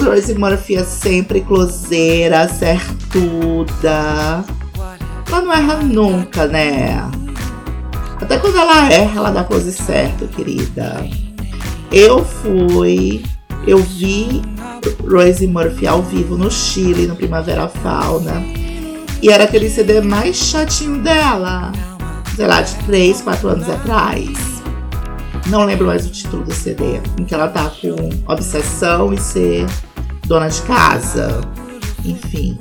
Rosie 0.00 0.38
Murphy 0.38 0.76
é 0.76 0.84
sempre 0.84 1.40
closeira, 1.40 2.46
certuda. 2.46 4.44
Ela 5.26 5.40
não 5.42 5.52
erra 5.52 5.76
nunca, 5.82 6.46
né? 6.46 7.04
Até 8.20 8.38
quando 8.38 8.58
ela 8.58 8.92
erra, 8.92 9.16
ela 9.16 9.30
dá 9.32 9.42
close 9.42 9.72
certo, 9.72 10.28
querida. 10.28 11.04
Eu 11.90 12.24
fui, 12.24 13.24
eu 13.66 13.78
vi 13.78 14.40
Rosie 15.02 15.48
Murphy 15.48 15.88
ao 15.88 16.00
vivo 16.00 16.38
no 16.38 16.48
Chile, 16.48 17.08
no 17.08 17.16
Primavera 17.16 17.66
Fauna. 17.66 18.40
E 19.20 19.30
era 19.30 19.44
aquele 19.44 19.68
CD 19.68 20.00
mais 20.00 20.36
chatinho 20.36 21.02
dela. 21.02 21.72
Sei 22.36 22.46
lá, 22.46 22.62
de 22.62 22.72
3, 22.84 23.20
4 23.20 23.48
anos 23.48 23.68
atrás. 23.68 24.53
Não 25.46 25.64
lembro 25.64 25.86
mais 25.86 26.06
o 26.06 26.10
título 26.10 26.44
do 26.44 26.52
CD. 26.52 27.00
Em 27.18 27.24
que 27.24 27.34
ela 27.34 27.48
tá 27.48 27.70
com 27.70 28.32
obsessão 28.32 29.12
e 29.12 29.18
ser 29.18 29.66
dona 30.26 30.48
de 30.48 30.62
casa. 30.62 31.40
Enfim. 32.04 32.58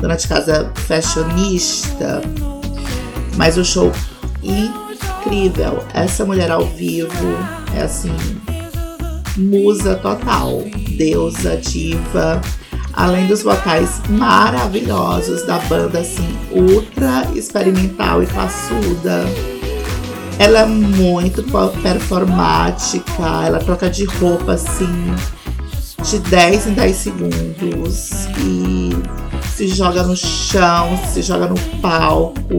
Dona 0.00 0.16
de 0.16 0.26
casa 0.26 0.72
fashionista. 0.74 2.22
Mas 3.36 3.58
o 3.58 3.64
show 3.64 3.92
incrível. 4.42 5.84
Essa 5.92 6.24
mulher 6.24 6.50
ao 6.50 6.64
vivo 6.64 7.36
é 7.76 7.82
assim. 7.82 8.14
Musa 9.36 9.96
total. 9.96 10.64
Deusa, 10.96 11.56
diva. 11.58 12.40
Além 12.94 13.26
dos 13.26 13.42
vocais 13.42 14.00
maravilhosos 14.08 15.44
da 15.46 15.58
banda, 15.60 16.00
assim, 16.00 16.36
ultra 16.50 17.24
experimental 17.36 18.22
e 18.22 18.26
classuda. 18.26 19.24
Ela 20.40 20.60
é 20.60 20.64
muito 20.64 21.44
performática, 21.82 23.44
ela 23.44 23.58
troca 23.58 23.90
de 23.90 24.06
roupa 24.06 24.54
assim 24.54 24.88
de 26.02 26.18
10 26.18 26.68
em 26.68 26.72
10 26.72 26.96
segundos 26.96 28.26
e 28.38 28.90
se 29.54 29.68
joga 29.68 30.02
no 30.02 30.16
chão, 30.16 30.98
se 31.12 31.20
joga 31.20 31.46
no 31.46 31.60
palco. 31.82 32.56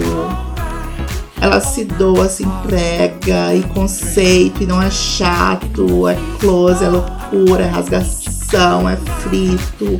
Ela 1.41 1.59
se 1.59 1.85
doa, 1.85 2.29
se 2.29 2.43
entrega 2.43 3.55
e 3.55 3.63
conceito, 3.73 4.61
e 4.61 4.67
não 4.67 4.79
é 4.79 4.91
chato, 4.91 6.07
é 6.07 6.15
close, 6.39 6.85
é 6.85 6.87
loucura, 6.87 7.63
é 7.63 7.67
rasgação, 7.67 8.87
é 8.87 8.95
frito. 8.95 9.99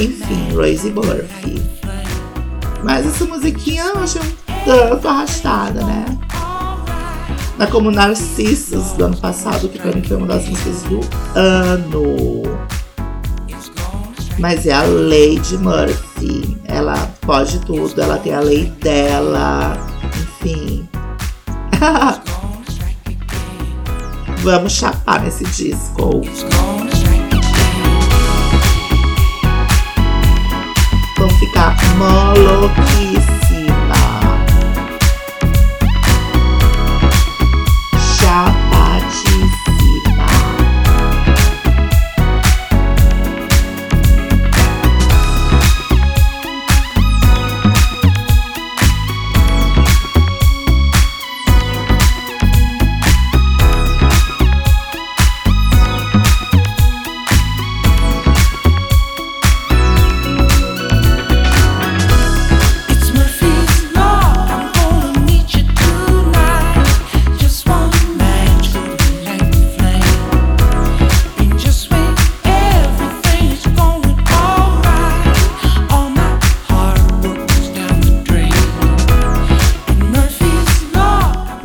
Enfim, 0.00 0.54
Rosie 0.54 0.90
Murphy. 0.90 1.62
Mas 2.82 3.06
essa 3.06 3.26
musiquinha 3.26 3.84
eu 3.84 3.98
achei 3.98 4.22
um 4.22 4.64
tanto 4.64 5.06
arrastada, 5.06 5.84
né? 5.84 6.06
É 7.62 7.66
como 7.66 7.90
Narcissos 7.92 8.90
do 8.94 9.04
ano 9.04 9.16
passado, 9.16 9.68
que 9.68 9.78
pra 9.78 9.92
mim 9.92 10.02
foi 10.02 10.16
uma 10.16 10.26
das 10.26 10.48
músicas 10.48 10.82
do 10.82 10.98
ano. 11.36 12.42
Mas 14.40 14.66
é 14.66 14.72
a 14.72 14.82
Lady 14.82 15.56
Murphy. 15.58 16.58
Ela 16.64 16.96
pode 17.20 17.60
tudo, 17.60 18.02
ela 18.02 18.18
tem 18.18 18.34
a 18.34 18.40
lei 18.40 18.64
dela. 18.82 19.78
Enfim. 20.40 20.88
Vamos 24.42 24.72
chapar 24.72 25.22
nesse 25.22 25.44
disco. 25.44 26.20
Vamos 31.16 31.38
ficar 31.38 31.76
maluquíssimos. 31.96 33.21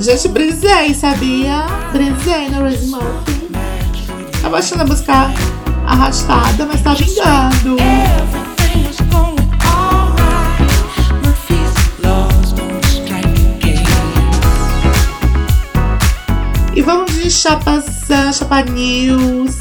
Gente, 0.08 0.30
brisei, 0.30 0.94
sabia? 0.94 1.66
Brisei 1.92 2.48
na 2.48 2.60
Rose 2.60 2.88
Murphy. 2.88 3.52
Tava 4.42 4.60
achando 4.60 4.84
a 4.84 4.86
música 4.86 5.30
arrastada, 5.86 6.66
mas 6.66 6.82
tá 6.82 6.94
vingando. 6.94 7.76
E 16.74 16.82
vamos 16.82 17.14
de 17.14 17.30
Chapazan, 17.30 18.32
Chapa 18.32 18.62
News. 18.62 19.58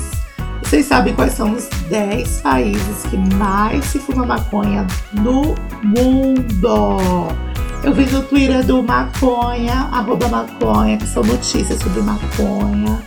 Vocês 0.62 0.86
sabem 0.86 1.12
quais 1.12 1.32
são 1.32 1.54
os 1.54 1.68
10 1.90 2.40
países 2.42 3.02
que 3.10 3.16
mais 3.34 3.84
se 3.86 3.98
fuma 3.98 4.24
maconha 4.24 4.86
no 5.12 5.56
mundo? 5.82 7.45
Eu 7.82 7.94
vi 7.94 8.06
no 8.06 8.22
Twitter 8.22 8.64
do 8.64 8.82
Maconha, 8.82 9.88
arroba 9.92 10.28
Maconha, 10.28 10.96
que 10.96 11.06
são 11.06 11.22
notícias 11.22 11.80
sobre 11.80 12.02
maconha. 12.02 13.00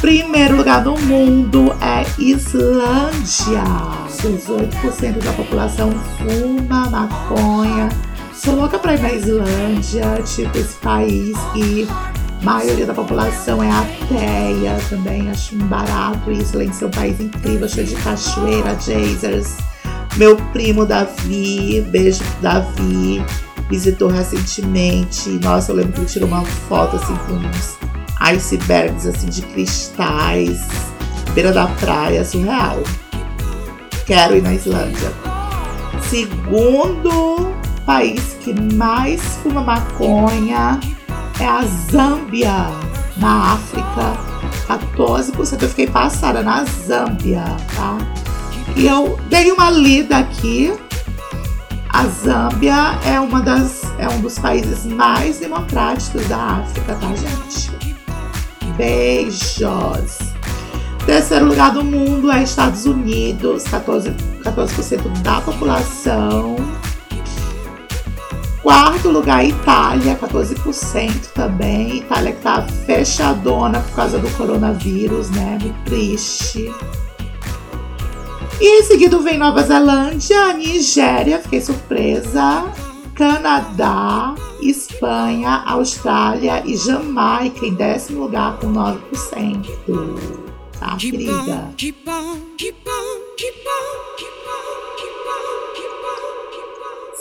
Primeiro 0.00 0.56
lugar 0.56 0.84
no 0.84 0.98
mundo 0.98 1.74
é 1.80 2.04
Islândia. 2.20 3.64
18% 4.08 5.24
da 5.24 5.32
população 5.32 5.90
fuma 6.18 6.90
maconha. 6.90 7.88
Sou 8.32 8.54
louca 8.54 8.78
pra 8.78 8.94
ir 8.94 9.00
na 9.00 9.12
Islândia, 9.12 10.22
tipo 10.22 10.58
esse 10.58 10.76
país 10.76 11.36
que 11.52 11.88
a 11.90 12.44
maioria 12.44 12.86
da 12.86 12.94
população 12.94 13.62
é 13.62 13.70
ateia 13.70 14.76
também. 14.88 15.30
Acho 15.30 15.56
barato 15.56 16.30
isso, 16.30 16.54
além 16.54 16.68
de 16.68 16.76
ser 16.76 16.84
um 16.84 16.90
país 16.90 17.18
incrível, 17.18 17.68
cheio 17.68 17.86
de 17.86 17.96
cachoeira, 17.96 18.78
geysers 18.78 19.56
meu 20.16 20.36
primo 20.52 20.86
Davi, 20.86 21.80
beijo 21.90 22.22
Davi, 22.40 23.24
visitou 23.68 24.08
recentemente. 24.08 25.30
Nossa, 25.42 25.72
eu 25.72 25.76
lembro 25.76 25.92
que 25.92 26.00
ele 26.00 26.06
tirou 26.06 26.28
uma 26.28 26.44
foto 26.44 26.96
assim 26.96 27.16
com 27.26 27.34
uns 27.34 27.76
icebergs 28.20 29.06
assim 29.06 29.26
de 29.26 29.42
cristais, 29.42 30.60
beira 31.34 31.52
da 31.52 31.66
praia, 31.66 32.24
surreal. 32.24 32.82
Quero 34.06 34.36
ir 34.36 34.42
na 34.42 34.54
Islândia. 34.54 35.12
Segundo 36.02 37.52
país 37.84 38.36
que 38.40 38.54
mais 38.74 39.20
fuma 39.42 39.62
maconha 39.62 40.78
é 41.40 41.46
a 41.46 41.64
Zâmbia, 41.90 42.70
na 43.16 43.54
África. 43.54 44.34
14%. 44.68 45.62
Eu 45.62 45.68
fiquei 45.68 45.86
passada 45.86 46.42
na 46.42 46.64
Zâmbia, 46.64 47.44
tá? 47.74 47.98
E 48.76 48.86
eu 48.86 49.18
dei 49.28 49.52
uma 49.52 49.70
lida 49.70 50.18
aqui. 50.18 50.72
A 51.88 52.06
Zâmbia 52.06 52.98
é 53.04 53.20
uma 53.20 53.40
das 53.40 53.82
é 53.98 54.08
um 54.08 54.20
dos 54.20 54.36
países 54.38 54.84
mais 54.84 55.38
democráticos 55.38 56.26
da 56.26 56.36
África, 56.36 56.96
tá, 56.96 57.08
gente? 57.14 57.70
Beijos. 58.76 60.18
Terceiro 61.06 61.44
lugar 61.44 61.70
do 61.72 61.84
mundo 61.84 62.32
é 62.32 62.42
Estados 62.42 62.84
Unidos, 62.84 63.62
14%, 63.64 64.42
14 64.42 64.96
da 65.22 65.40
população. 65.40 66.56
Quarto 68.62 69.10
lugar, 69.10 69.44
Itália, 69.44 70.16
14% 70.16 71.26
também. 71.34 71.98
Itália 71.98 72.32
que 72.32 72.40
tá 72.40 72.62
fechadona 72.86 73.80
por 73.80 73.94
causa 73.94 74.18
do 74.18 74.28
coronavírus, 74.30 75.30
né? 75.30 75.58
Muito 75.60 75.84
triste. 75.84 76.72
E 78.60 78.80
em 78.80 78.82
seguida 78.84 79.18
vem 79.18 79.36
Nova 79.36 79.62
Zelândia, 79.62 80.52
Nigéria, 80.54 81.40
fiquei 81.40 81.60
surpresa, 81.60 82.64
Canadá, 83.14 84.34
Espanha, 84.62 85.62
Austrália 85.66 86.62
e 86.64 86.76
Jamaica 86.76 87.66
em 87.66 87.74
décimo 87.74 88.22
lugar 88.22 88.58
com 88.58 88.72
9%. 88.72 89.66
Tá, 90.78 90.96
querida? 90.96 91.74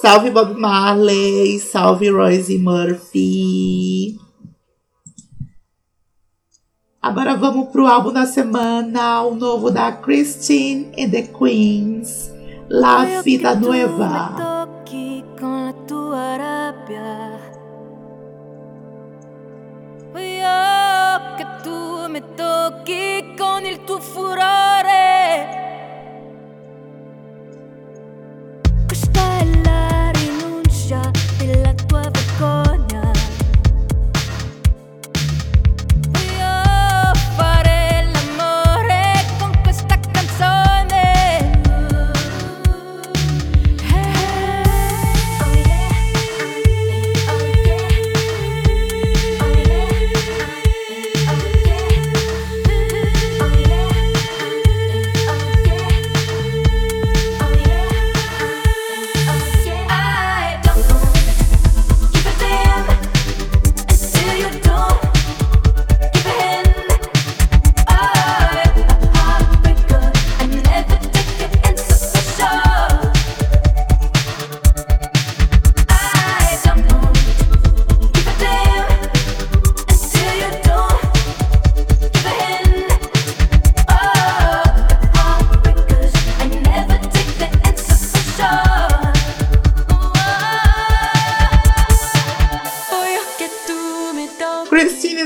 Salve 0.02 0.30
Bob 0.30 0.60
Marley, 0.60 1.60
salve 1.60 2.10
Royce 2.10 2.58
Murphy. 2.58 4.20
Agora 7.04 7.36
vamos 7.36 7.68
pro 7.68 7.86
álbum 7.86 8.14
da 8.14 8.26
semana, 8.26 9.22
o 9.24 9.36
novo 9.36 9.70
da 9.70 9.92
Christine 9.92 10.90
and 10.98 11.10
the 11.10 11.24
Queens, 11.24 12.32
La 12.70 13.22
Vida 13.22 13.54
Nueva. 13.56 14.43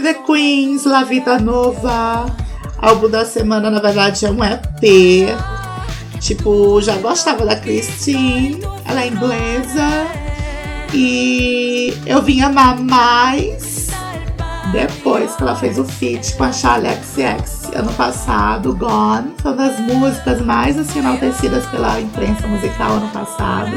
The 0.07 0.13
Queens, 0.25 0.85
La 0.85 1.03
Vida 1.03 1.37
Nova. 1.37 2.25
Álbum 2.77 3.09
da 3.09 3.25
semana, 3.25 3.69
na 3.69 3.81
verdade, 3.81 4.25
é 4.25 4.31
um 4.31 4.41
EP. 4.41 5.35
Tipo, 6.21 6.79
já 6.81 6.95
gostava 6.97 7.45
da 7.45 7.57
Christine, 7.57 8.61
ela 8.85 9.01
é 9.01 9.07
inglesa. 9.07 10.07
E 10.93 11.93
eu 12.05 12.21
vim 12.21 12.39
amar 12.39 12.79
mais 12.79 13.89
depois 14.71 15.35
que 15.35 15.43
ela 15.43 15.55
fez 15.55 15.77
o 15.77 15.83
feat 15.83 16.35
com 16.35 16.45
a 16.45 16.53
Charlie 16.53 16.89
XX 17.03 17.75
ano 17.75 17.91
passado, 17.93 18.73
Gone. 18.75 19.33
Foi 19.41 19.51
uma 19.51 19.67
das 19.67 19.79
músicas 19.81 20.41
mais 20.41 20.79
assim, 20.79 20.99
enaltecidas 20.99 21.65
pela 21.65 21.99
imprensa 21.99 22.47
musical 22.47 22.93
ano 22.93 23.09
passado. 23.09 23.75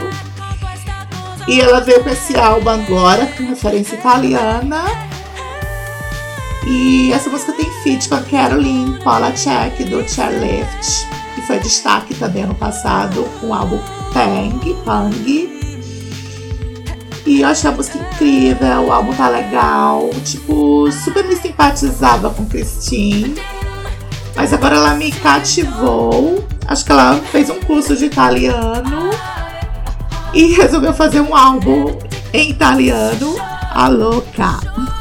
E 1.48 1.60
ela 1.60 1.80
veio 1.80 2.04
com 2.04 2.10
esse 2.10 2.38
álbum 2.38 2.70
agora, 2.70 3.26
com 3.36 3.44
referência 3.46 3.96
italiana. 3.96 5.09
E 6.72 7.12
essa 7.12 7.28
música 7.28 7.52
tem 7.52 7.68
feat 7.82 8.08
com 8.08 8.14
a 8.14 8.22
Caroline 8.22 8.96
Polacek 9.00 9.82
do 9.86 10.08
Chairlift, 10.08 11.04
que 11.34 11.42
foi 11.42 11.58
destaque 11.58 12.14
também 12.14 12.44
ano 12.44 12.54
passado 12.54 13.28
com 13.40 13.48
o 13.48 13.52
álbum 13.52 13.80
Pang, 14.12 14.72
Pang. 14.84 15.60
E 17.26 17.40
eu 17.40 17.48
achei 17.48 17.68
a 17.68 17.72
música 17.72 17.98
incrível, 17.98 18.84
o 18.86 18.92
álbum 18.92 19.12
tá 19.12 19.28
legal. 19.28 20.10
Tipo, 20.24 20.88
super 20.92 21.24
me 21.24 21.34
simpatizava 21.34 22.30
com 22.30 22.46
Christine. 22.46 23.34
Mas 24.36 24.52
agora 24.52 24.76
ela 24.76 24.94
me 24.94 25.10
cativou. 25.10 26.46
Acho 26.68 26.84
que 26.84 26.92
ela 26.92 27.16
fez 27.32 27.50
um 27.50 27.58
curso 27.62 27.96
de 27.96 28.04
italiano 28.04 29.10
e 30.32 30.54
resolveu 30.54 30.94
fazer 30.94 31.20
um 31.20 31.34
álbum 31.34 31.98
em 32.32 32.50
italiano, 32.50 33.34
a 33.74 33.88
louca. 33.88 34.99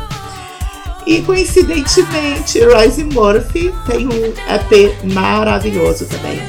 E 1.09 1.23
coincidentemente, 1.23 2.63
Royce 2.63 3.03
Murphy 3.03 3.73
tem 3.87 4.05
um 4.05 4.25
EP 4.27 5.11
maravilhoso 5.11 6.05
também 6.05 6.39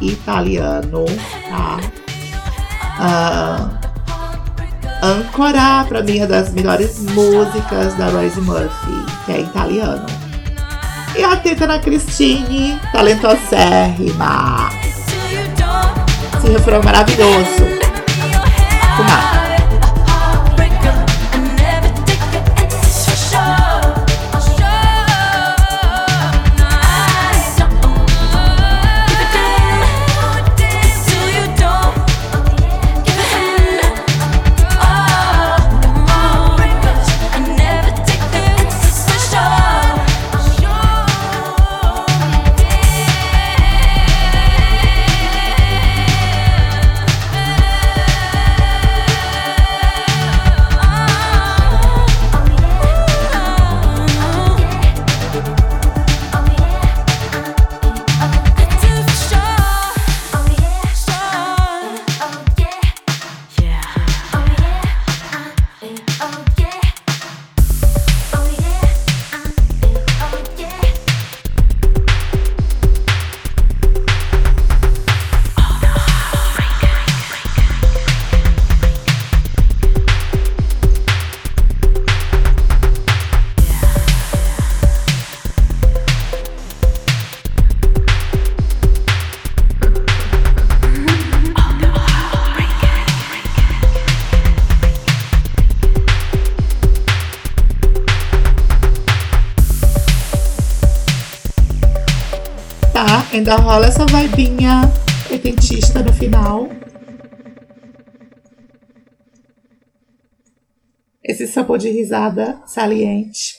em 0.00 0.06
italiano, 0.06 1.04
tá? 1.50 1.80
Ah, 3.00 3.68
Ancora, 5.02 5.84
pra 5.88 6.02
mim, 6.02 6.20
é 6.20 6.26
das 6.26 6.52
melhores 6.52 7.00
músicas 7.00 7.94
da 7.94 8.06
Royce 8.06 8.40
Murphy, 8.40 9.04
que 9.24 9.32
é 9.32 9.40
italiano. 9.40 10.06
E 11.16 11.24
a 11.24 11.34
teta 11.34 11.66
na 11.66 11.80
Christine, 11.80 12.80
talentosérrima. 12.92 14.70
Esse 16.38 16.52
refrão 16.52 16.78
é 16.78 16.84
maravilhoso. 16.84 17.75
Ainda 103.36 103.56
rola 103.56 103.86
essa 103.86 104.06
vibinha 104.06 104.80
oitentista 105.30 106.02
no 106.02 106.10
final. 106.10 106.70
Esse 111.22 111.46
sabor 111.46 111.78
de 111.78 111.90
risada 111.90 112.62
saliente. 112.66 113.56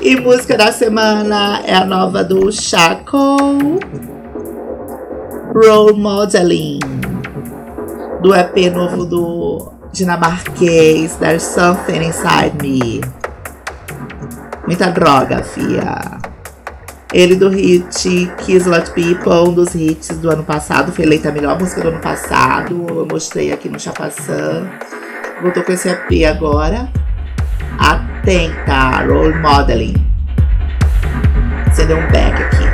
E 0.00 0.16
música 0.16 0.56
da 0.56 0.72
semana 0.72 1.62
é 1.64 1.74
a 1.74 1.84
nova 1.84 2.24
do 2.24 2.50
Chaco. 2.50 3.36
Role 5.54 5.96
Modeling. 5.96 6.80
Do 8.22 8.34
EP 8.34 8.72
novo 8.74 9.04
do 9.04 9.72
dinamarquês 9.92 11.14
There's 11.16 11.44
Something 11.44 12.08
Inside 12.08 12.56
Me. 12.60 13.00
Muita 14.66 14.90
droga, 14.90 15.44
fia. 15.44 16.19
Ele 17.12 17.34
do 17.34 17.48
hit 17.48 18.32
Kiss 18.38 18.68
Lot 18.68 18.92
People, 18.92 19.48
um 19.48 19.52
dos 19.52 19.74
hits 19.74 20.16
do 20.18 20.30
ano 20.30 20.44
passado, 20.44 20.92
foi 20.92 21.04
eleita 21.04 21.28
a 21.28 21.32
melhor 21.32 21.58
música 21.58 21.80
do 21.80 21.88
ano 21.88 22.00
passado. 22.00 22.86
Eu 22.88 23.06
mostrei 23.10 23.52
aqui 23.52 23.68
no 23.68 23.80
Chapaçã. 23.80 24.70
Voltou 25.42 25.64
com 25.64 25.72
esse 25.72 25.88
EP 25.88 26.24
agora. 26.28 26.88
Atenta, 27.78 29.04
Role 29.06 29.34
Modeling. 29.40 29.94
Acender 31.66 31.96
um 31.96 32.10
beck 32.12 32.42
aqui. 32.42 32.69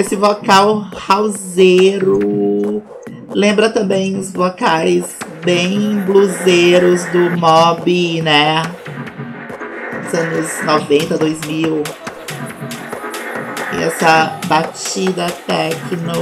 Esse 0.00 0.16
vocal 0.16 0.86
houseiro 1.10 2.82
lembra 3.34 3.68
também 3.68 4.16
os 4.16 4.32
vocais 4.32 5.04
bem 5.44 6.00
bluseiros 6.06 7.04
do 7.06 7.36
Mob, 7.38 8.22
né? 8.22 8.62
Dos 10.02 10.14
anos 10.14 10.64
90, 10.64 11.18
2000. 11.18 11.82
E 13.74 13.82
essa 13.82 14.38
batida 14.46 15.26
techno, 15.46 16.14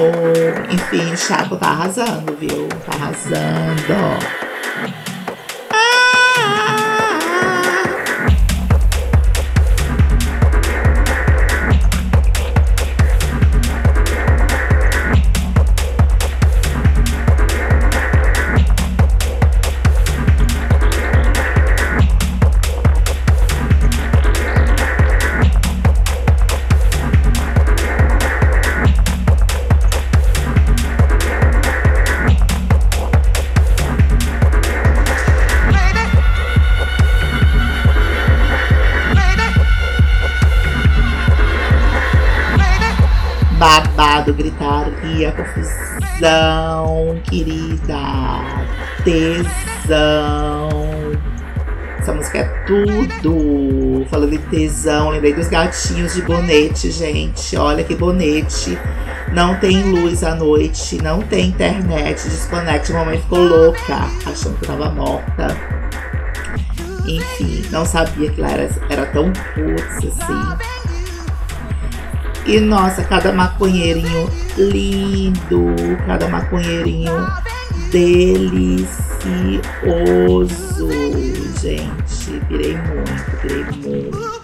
enfim, 0.73 1.13
o 1.13 1.17
Chaco 1.17 1.57
tá 1.57 1.69
arrasando, 1.69 2.37
viu? 2.37 2.69
Tá 2.85 2.97
arrasando. 2.97 4.48
Babado, 44.29 44.33
gritaria, 44.33 45.33
confusão, 45.33 47.21
querida, 47.25 47.99
tesão. 49.05 50.69
Essa 51.99 52.13
música 52.13 52.39
é 52.39 52.45
tudo. 52.67 54.07
Falando 54.11 54.33
em 54.33 54.39
tesão, 54.39 55.11
lembrei 55.11 55.35
dos 55.35 55.49
gatinhos 55.49 56.15
de 56.15 56.23
bonete, 56.23 56.91
gente. 56.91 57.57
Olha 57.57 57.85
que 57.85 57.95
bonete. 57.95 58.79
Não 59.33 59.57
tem 59.57 59.83
luz 59.83 60.25
à 60.25 60.35
noite, 60.35 61.03
não 61.03 61.21
tem 61.21 61.49
internet, 61.49 62.29
desconecte. 62.29 62.93
Mamãe 62.93 63.19
ficou 63.19 63.41
louca, 63.41 64.09
achando 64.25 64.57
que 64.59 64.65
eu 64.65 64.69
tava 64.69 64.91
morta. 64.91 65.57
Enfim, 67.07 67.65
não 67.71 67.85
sabia 67.85 68.31
que 68.31 68.41
lá 68.41 68.51
era, 68.51 68.71
era 68.89 69.07
tão 69.07 69.33
putz 69.33 69.97
assim. 69.97 70.78
E 72.49 72.59
nossa, 72.61 73.05
cada 73.05 73.31
maconheirinho 73.31 74.27
lindo, 74.57 75.77
cada 76.07 76.27
maconheirinho 76.29 77.13
delicioso, 77.91 78.89
gente. 81.61 82.41
Pirei 82.49 82.75
muito, 82.79 83.37
pirei 83.43 83.65
muito. 83.65 84.39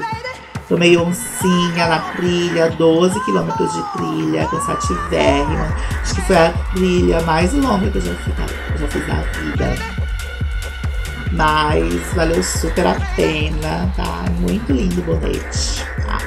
Tomei 0.69 0.99
oncinha 0.99 1.89
na 1.89 1.99
trilha, 2.15 2.71
12 2.73 3.19
quilômetros 3.25 3.73
de 3.73 3.83
trilha, 3.95 4.47
cansativérrima. 4.49 5.75
Acho 6.03 6.15
que 6.15 6.21
foi 6.27 6.37
a 6.37 6.53
trilha 6.75 7.23
mais 7.23 7.55
longa 7.55 7.91
que 7.91 7.97
eu 7.97 8.03
já 8.03 8.15
fiz, 8.17 8.35
já 8.81 8.87
fiz 8.89 9.09
na 9.09 9.15
vida. 9.15 9.75
Mas 11.33 12.13
valeu 12.15 12.43
super 12.43 12.87
a 12.87 13.01
pena, 13.17 13.91
tá? 13.97 14.25
Muito 14.41 14.71
lindo 14.71 15.01
o 15.01 15.05
bonete. 15.05 15.87
Tá? 16.07 16.19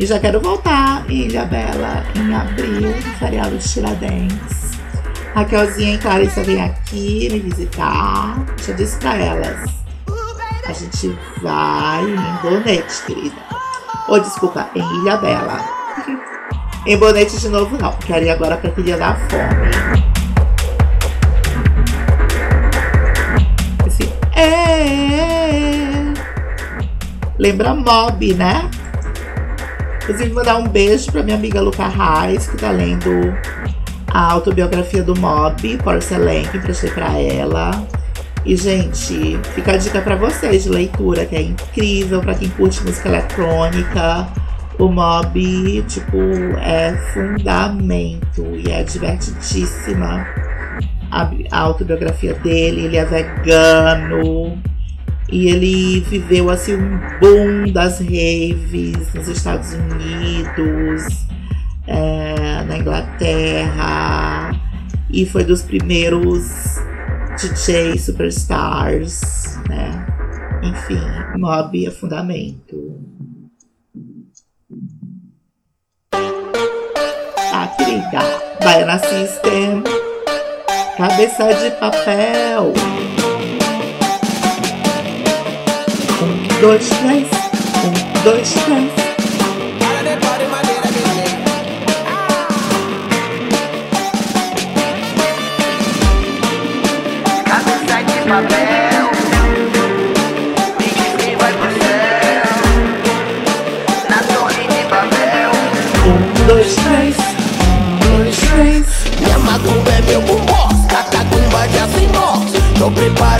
E 0.00 0.06
já 0.06 0.18
quero 0.18 0.40
voltar 0.40 1.04
em 1.10 1.26
Ilha 1.26 1.44
Bela 1.44 2.02
em 2.16 2.34
abril, 2.34 2.96
no 2.96 3.02
feriado 3.18 3.58
de 3.58 3.68
Tiradentes. 3.68 4.70
Raquelzinha 5.34 5.96
e 5.96 5.98
Clarissa 5.98 6.42
vêm 6.42 6.62
aqui 6.64 7.28
me 7.30 7.38
visitar. 7.40 8.42
Já 8.66 8.72
disse 8.72 8.96
pra 8.96 9.14
elas. 9.14 9.70
A 10.66 10.72
gente 10.72 11.14
vai 11.42 12.02
em 12.02 12.16
Bonete, 12.40 13.02
querida. 13.06 13.36
Ou 14.08 14.16
oh, 14.16 14.18
desculpa, 14.20 14.70
em 14.74 15.00
Ilha 15.02 15.18
Bela. 15.18 15.60
em 16.86 16.96
Bonete 16.96 17.38
de 17.38 17.48
novo 17.50 17.76
não. 17.76 17.92
Quero 17.98 18.24
ir 18.24 18.30
agora 18.30 18.56
pra 18.56 18.72
Filha 18.72 18.96
da 18.96 19.14
Fome. 19.28 19.70
Assim, 23.86 24.10
é... 24.34 26.14
Lembra 27.38 27.74
Mob, 27.74 28.34
né? 28.34 28.70
Inclusive, 30.10 30.34
mandar 30.34 30.56
um 30.56 30.66
beijo 30.66 31.12
pra 31.12 31.22
minha 31.22 31.36
amiga 31.36 31.60
Luca 31.60 31.86
Reis, 31.86 32.48
que 32.48 32.56
tá 32.56 32.72
lendo 32.72 33.32
a 34.08 34.32
autobiografia 34.32 35.04
do 35.04 35.16
Mob, 35.16 35.78
Porcelain, 35.84 36.42
que 36.48 36.56
emprestei 36.56 36.90
pra 36.90 37.16
ela. 37.16 37.70
E, 38.44 38.56
gente, 38.56 39.38
fica 39.54 39.74
a 39.74 39.76
dica 39.76 40.00
pra 40.00 40.16
vocês 40.16 40.64
de 40.64 40.68
leitura, 40.68 41.24
que 41.26 41.36
é 41.36 41.42
incrível 41.42 42.20
pra 42.20 42.34
quem 42.34 42.48
curte 42.48 42.82
música 42.82 43.08
eletrônica. 43.08 44.26
O 44.80 44.88
Mob, 44.88 45.84
tipo, 45.86 46.16
é 46.60 46.92
fundamento 47.14 48.44
e 48.56 48.68
é 48.68 48.82
divertidíssima 48.82 50.26
a 51.12 51.60
autobiografia 51.60 52.34
dele. 52.34 52.86
Ele 52.86 52.96
é 52.96 53.04
vegano 53.04 54.60
e 55.28 55.48
ele 55.48 56.00
viveu, 56.00 56.50
assim, 56.50 56.74
um 56.74 56.98
boom 57.20 57.72
das 57.72 58.00
raves 58.00 59.12
nos 59.14 59.28
Estados 59.28 59.72
Unidos, 59.74 61.26
é, 61.86 62.64
na 62.64 62.78
Inglaterra. 62.78 64.50
E 65.08 65.26
foi 65.26 65.44
dos 65.44 65.62
primeiros 65.62 66.76
DJ 67.40 67.98
superstars, 67.98 69.58
né? 69.68 70.06
Enfim, 70.62 71.00
Mob 71.38 71.86
é 71.86 71.90
fundamento. 71.90 73.00
Ah, 77.52 77.66
querida, 77.76 78.20
Baiana 78.62 78.98
System, 78.98 79.82
cabeça 80.96 81.54
de 81.54 81.70
papel. 81.78 82.72
Dois, 86.60 86.88
três. 86.88 87.26
Um, 87.84 88.22
dois, 88.22 88.52
três. 88.52 88.90
Cabeça 97.46 98.02
de 98.04 98.18
papel. 98.28 99.10
Me 100.78 100.84
diz 100.84 101.14
quem 101.16 101.36
vai 101.36 101.52
pro 101.54 101.70
céu. 101.72 102.44
Na 104.10 104.18
torre 104.34 104.66
de 104.66 104.84
papel. 104.90 105.50
Um, 106.06 106.46
dois, 106.46 106.74
três. 106.74 107.16
Um, 108.04 108.18
dois, 108.18 108.36
três. 108.36 108.84
Minha 109.20 109.38
macumba 109.38 109.90
é 109.92 110.02
meu. 110.02 110.20
Catacumba 110.88 111.68
de 111.68 111.78
aço 111.78 111.98
inox. 111.98 112.52
Tô 112.78 112.90
preparando 112.90 113.39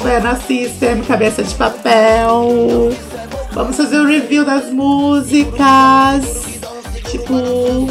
Então, 0.00 0.02
gente, 0.02 0.02
Baiana 0.02 0.36
System, 0.36 1.02
cabeça 1.02 1.42
de 1.42 1.54
papel. 1.54 2.90
Vamos 3.52 3.76
fazer 3.76 3.98
o 3.98 4.06
review 4.06 4.44
das 4.44 4.70
músicas. 4.70 6.46
Tipo, 7.10 7.88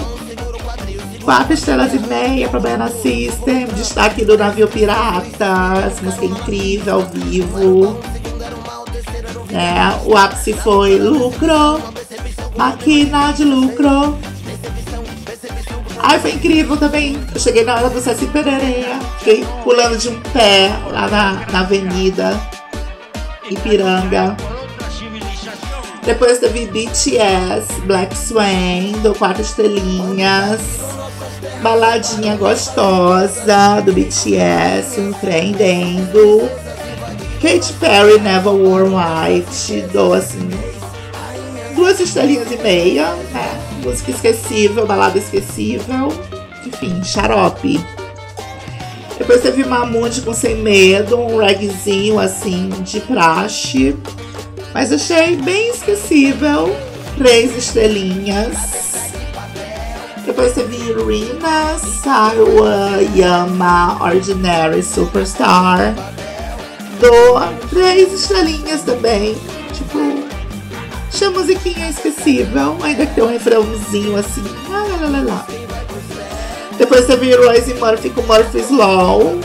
quatro 1.23 1.53
estrelas 1.53 1.93
e 1.93 1.99
meia 1.99 2.49
pra 2.49 2.59
Baiana 2.59 2.89
System. 2.89 3.67
Destaque 3.67 4.25
do 4.25 4.37
navio 4.37 4.67
pirata. 4.67 5.73
Essa 5.85 6.01
música 6.03 6.25
é 6.25 6.27
incrível 6.27 6.95
ao 6.95 7.01
vivo. 7.01 7.99
É, 9.51 10.09
o 10.09 10.17
ápice 10.17 10.53
foi 10.53 10.97
lucro. 10.97 11.81
Máquina 12.57 13.31
de 13.31 13.43
lucro. 13.45 14.17
Ai, 16.01 16.19
foi 16.19 16.31
incrível 16.31 16.77
também. 16.77 17.19
Eu 17.33 17.39
cheguei 17.39 17.63
na 17.63 17.75
hora 17.75 17.89
do 17.89 17.99
Saci 17.99 18.25
Perereia. 18.27 18.99
Fiquei 19.19 19.45
pulando 19.63 19.97
de 19.97 20.09
um 20.09 20.19
pé 20.33 20.71
lá 20.91 21.07
na, 21.07 21.45
na 21.51 21.59
avenida 21.61 22.39
Ipiranga. 23.49 24.35
Depois 26.03 26.39
teve 26.39 26.65
BTS, 26.67 27.81
Black 27.85 28.17
Swan, 28.17 28.99
do 29.03 29.13
Quatro 29.13 29.41
Estrelinhas. 29.41 30.61
Baladinha 31.61 32.35
gostosa 32.37 33.81
do 33.85 33.91
BTS, 33.93 34.99
empreendendo. 34.99 36.49
Katy 37.41 37.73
Perry, 37.73 38.19
Never 38.19 38.53
Wore 38.53 38.89
White, 38.89 39.81
dou 39.93 40.13
assim, 40.13 40.49
duas 41.73 41.99
estrelinhas 41.99 42.51
e 42.51 42.57
meia, 42.57 43.13
né? 43.31 43.68
Música 43.83 44.11
esquecível, 44.11 44.85
balada 44.85 45.17
esquecível. 45.17 46.09
Enfim, 46.65 47.03
xarope. 47.03 47.79
Depois 49.17 49.41
teve 49.41 49.65
Mamute 49.65 50.21
com 50.21 50.33
Sem 50.33 50.55
Medo, 50.55 51.19
um 51.19 51.37
reggaezinho 51.37 52.19
assim 52.19 52.69
de 52.83 52.99
praxe. 53.01 53.95
Mas 54.73 54.91
achei 54.91 55.35
bem 55.35 55.69
esquecível. 55.69 56.75
Três 57.17 57.55
estrelinhas. 57.57 58.55
Depois 60.25 60.53
teve 60.53 60.75
Irina, 60.75 61.77
Sarwa, 62.03 63.01
Yama, 63.15 63.97
Ordinary 64.01 64.83
Superstar. 64.83 65.93
Dou 66.99 67.39
três 67.69 68.13
estrelinhas 68.13 68.81
também. 68.81 69.35
Tipo, 71.09 71.15
achei 71.15 71.27
a 71.27 71.31
musiquinha 71.31 71.89
esquecível. 71.89 72.77
Ainda 72.81 73.05
que 73.05 73.15
tem 73.15 73.23
um 73.23 73.29
refrãozinho 73.29 74.15
assim. 74.17 74.43
Lá, 74.69 74.83
lá, 74.83 75.09
lá, 75.09 75.21
lá. 75.21 75.47
Depois 76.77 77.05
teve 77.05 77.35
Royce 77.35 77.73
Murphy 77.73 78.09
com 78.09 78.21
Murphy's 78.21 78.69
Law. 78.69 79.37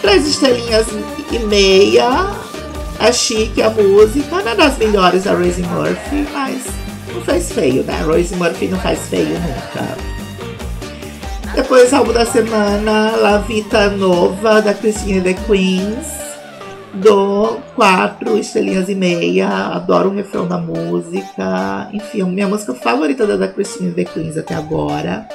Três 0.00 0.26
estrelinhas 0.26 0.86
e 1.30 1.38
meia. 1.40 2.30
É 2.98 3.12
chique 3.12 3.62
a 3.62 3.70
música. 3.70 4.42
Não 4.42 4.52
é 4.52 4.54
das 4.54 4.76
melhores 4.78 5.24
da 5.24 5.32
Royce 5.32 5.62
Murphy, 5.62 6.26
mas 6.32 6.62
não 7.14 7.22
faz 7.22 7.50
feio, 7.50 7.82
né? 7.84 8.02
Royce 8.04 8.34
Murphy 8.36 8.68
não 8.68 8.78
faz 8.78 8.98
feio 9.08 9.38
nunca. 9.40 10.10
Depois, 11.54 11.92
álbum 11.92 12.12
da 12.12 12.24
semana, 12.24 13.16
La 13.16 13.38
Vita 13.38 13.90
Nova, 13.90 14.62
da 14.62 14.72
Christine 14.72 15.20
The 15.20 15.34
Queens. 15.34 16.19
Dou 16.94 17.60
quatro 17.76 18.36
estrelinhas 18.36 18.88
e 18.88 18.94
meia. 18.96 19.48
Adoro 19.48 20.10
o 20.10 20.14
refrão 20.14 20.48
da 20.48 20.58
música. 20.58 21.88
Enfim, 21.92 22.24
minha 22.24 22.48
música 22.48 22.74
favorita 22.74 23.26
da, 23.26 23.36
da 23.36 23.48
Christine 23.48 23.92
The 23.92 24.04
Queens 24.04 24.36
até 24.36 24.54
agora. 24.54 25.28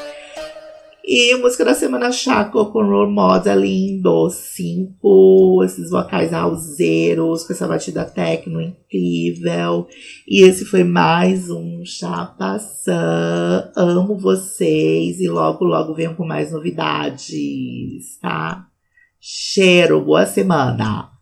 E 1.07 1.35
música 1.37 1.63
da 1.63 1.73
semana 1.73 2.11
Chaco 2.11 2.65
com 2.71 2.83
Role 2.83 3.11
Modeling 3.11 4.01
do 4.01 4.29
5. 4.29 5.63
Esses 5.63 5.91
vocais 5.91 6.33
alzeiros, 6.33 7.45
com 7.45 7.53
essa 7.53 7.67
batida 7.67 8.03
techno 8.03 8.59
incrível. 8.59 9.87
E 10.27 10.43
esse 10.43 10.65
foi 10.65 10.83
mais 10.83 11.49
um 11.49 11.85
Chapaçã. 11.85 13.71
Amo 13.77 14.17
vocês 14.17 15.21
e 15.21 15.27
logo, 15.29 15.63
logo 15.63 15.93
venham 15.93 16.15
com 16.15 16.25
mais 16.25 16.51
novidades, 16.51 18.19
tá? 18.19 18.67
Cheiro, 19.21 20.01
boa 20.01 20.25
semana! 20.25 21.14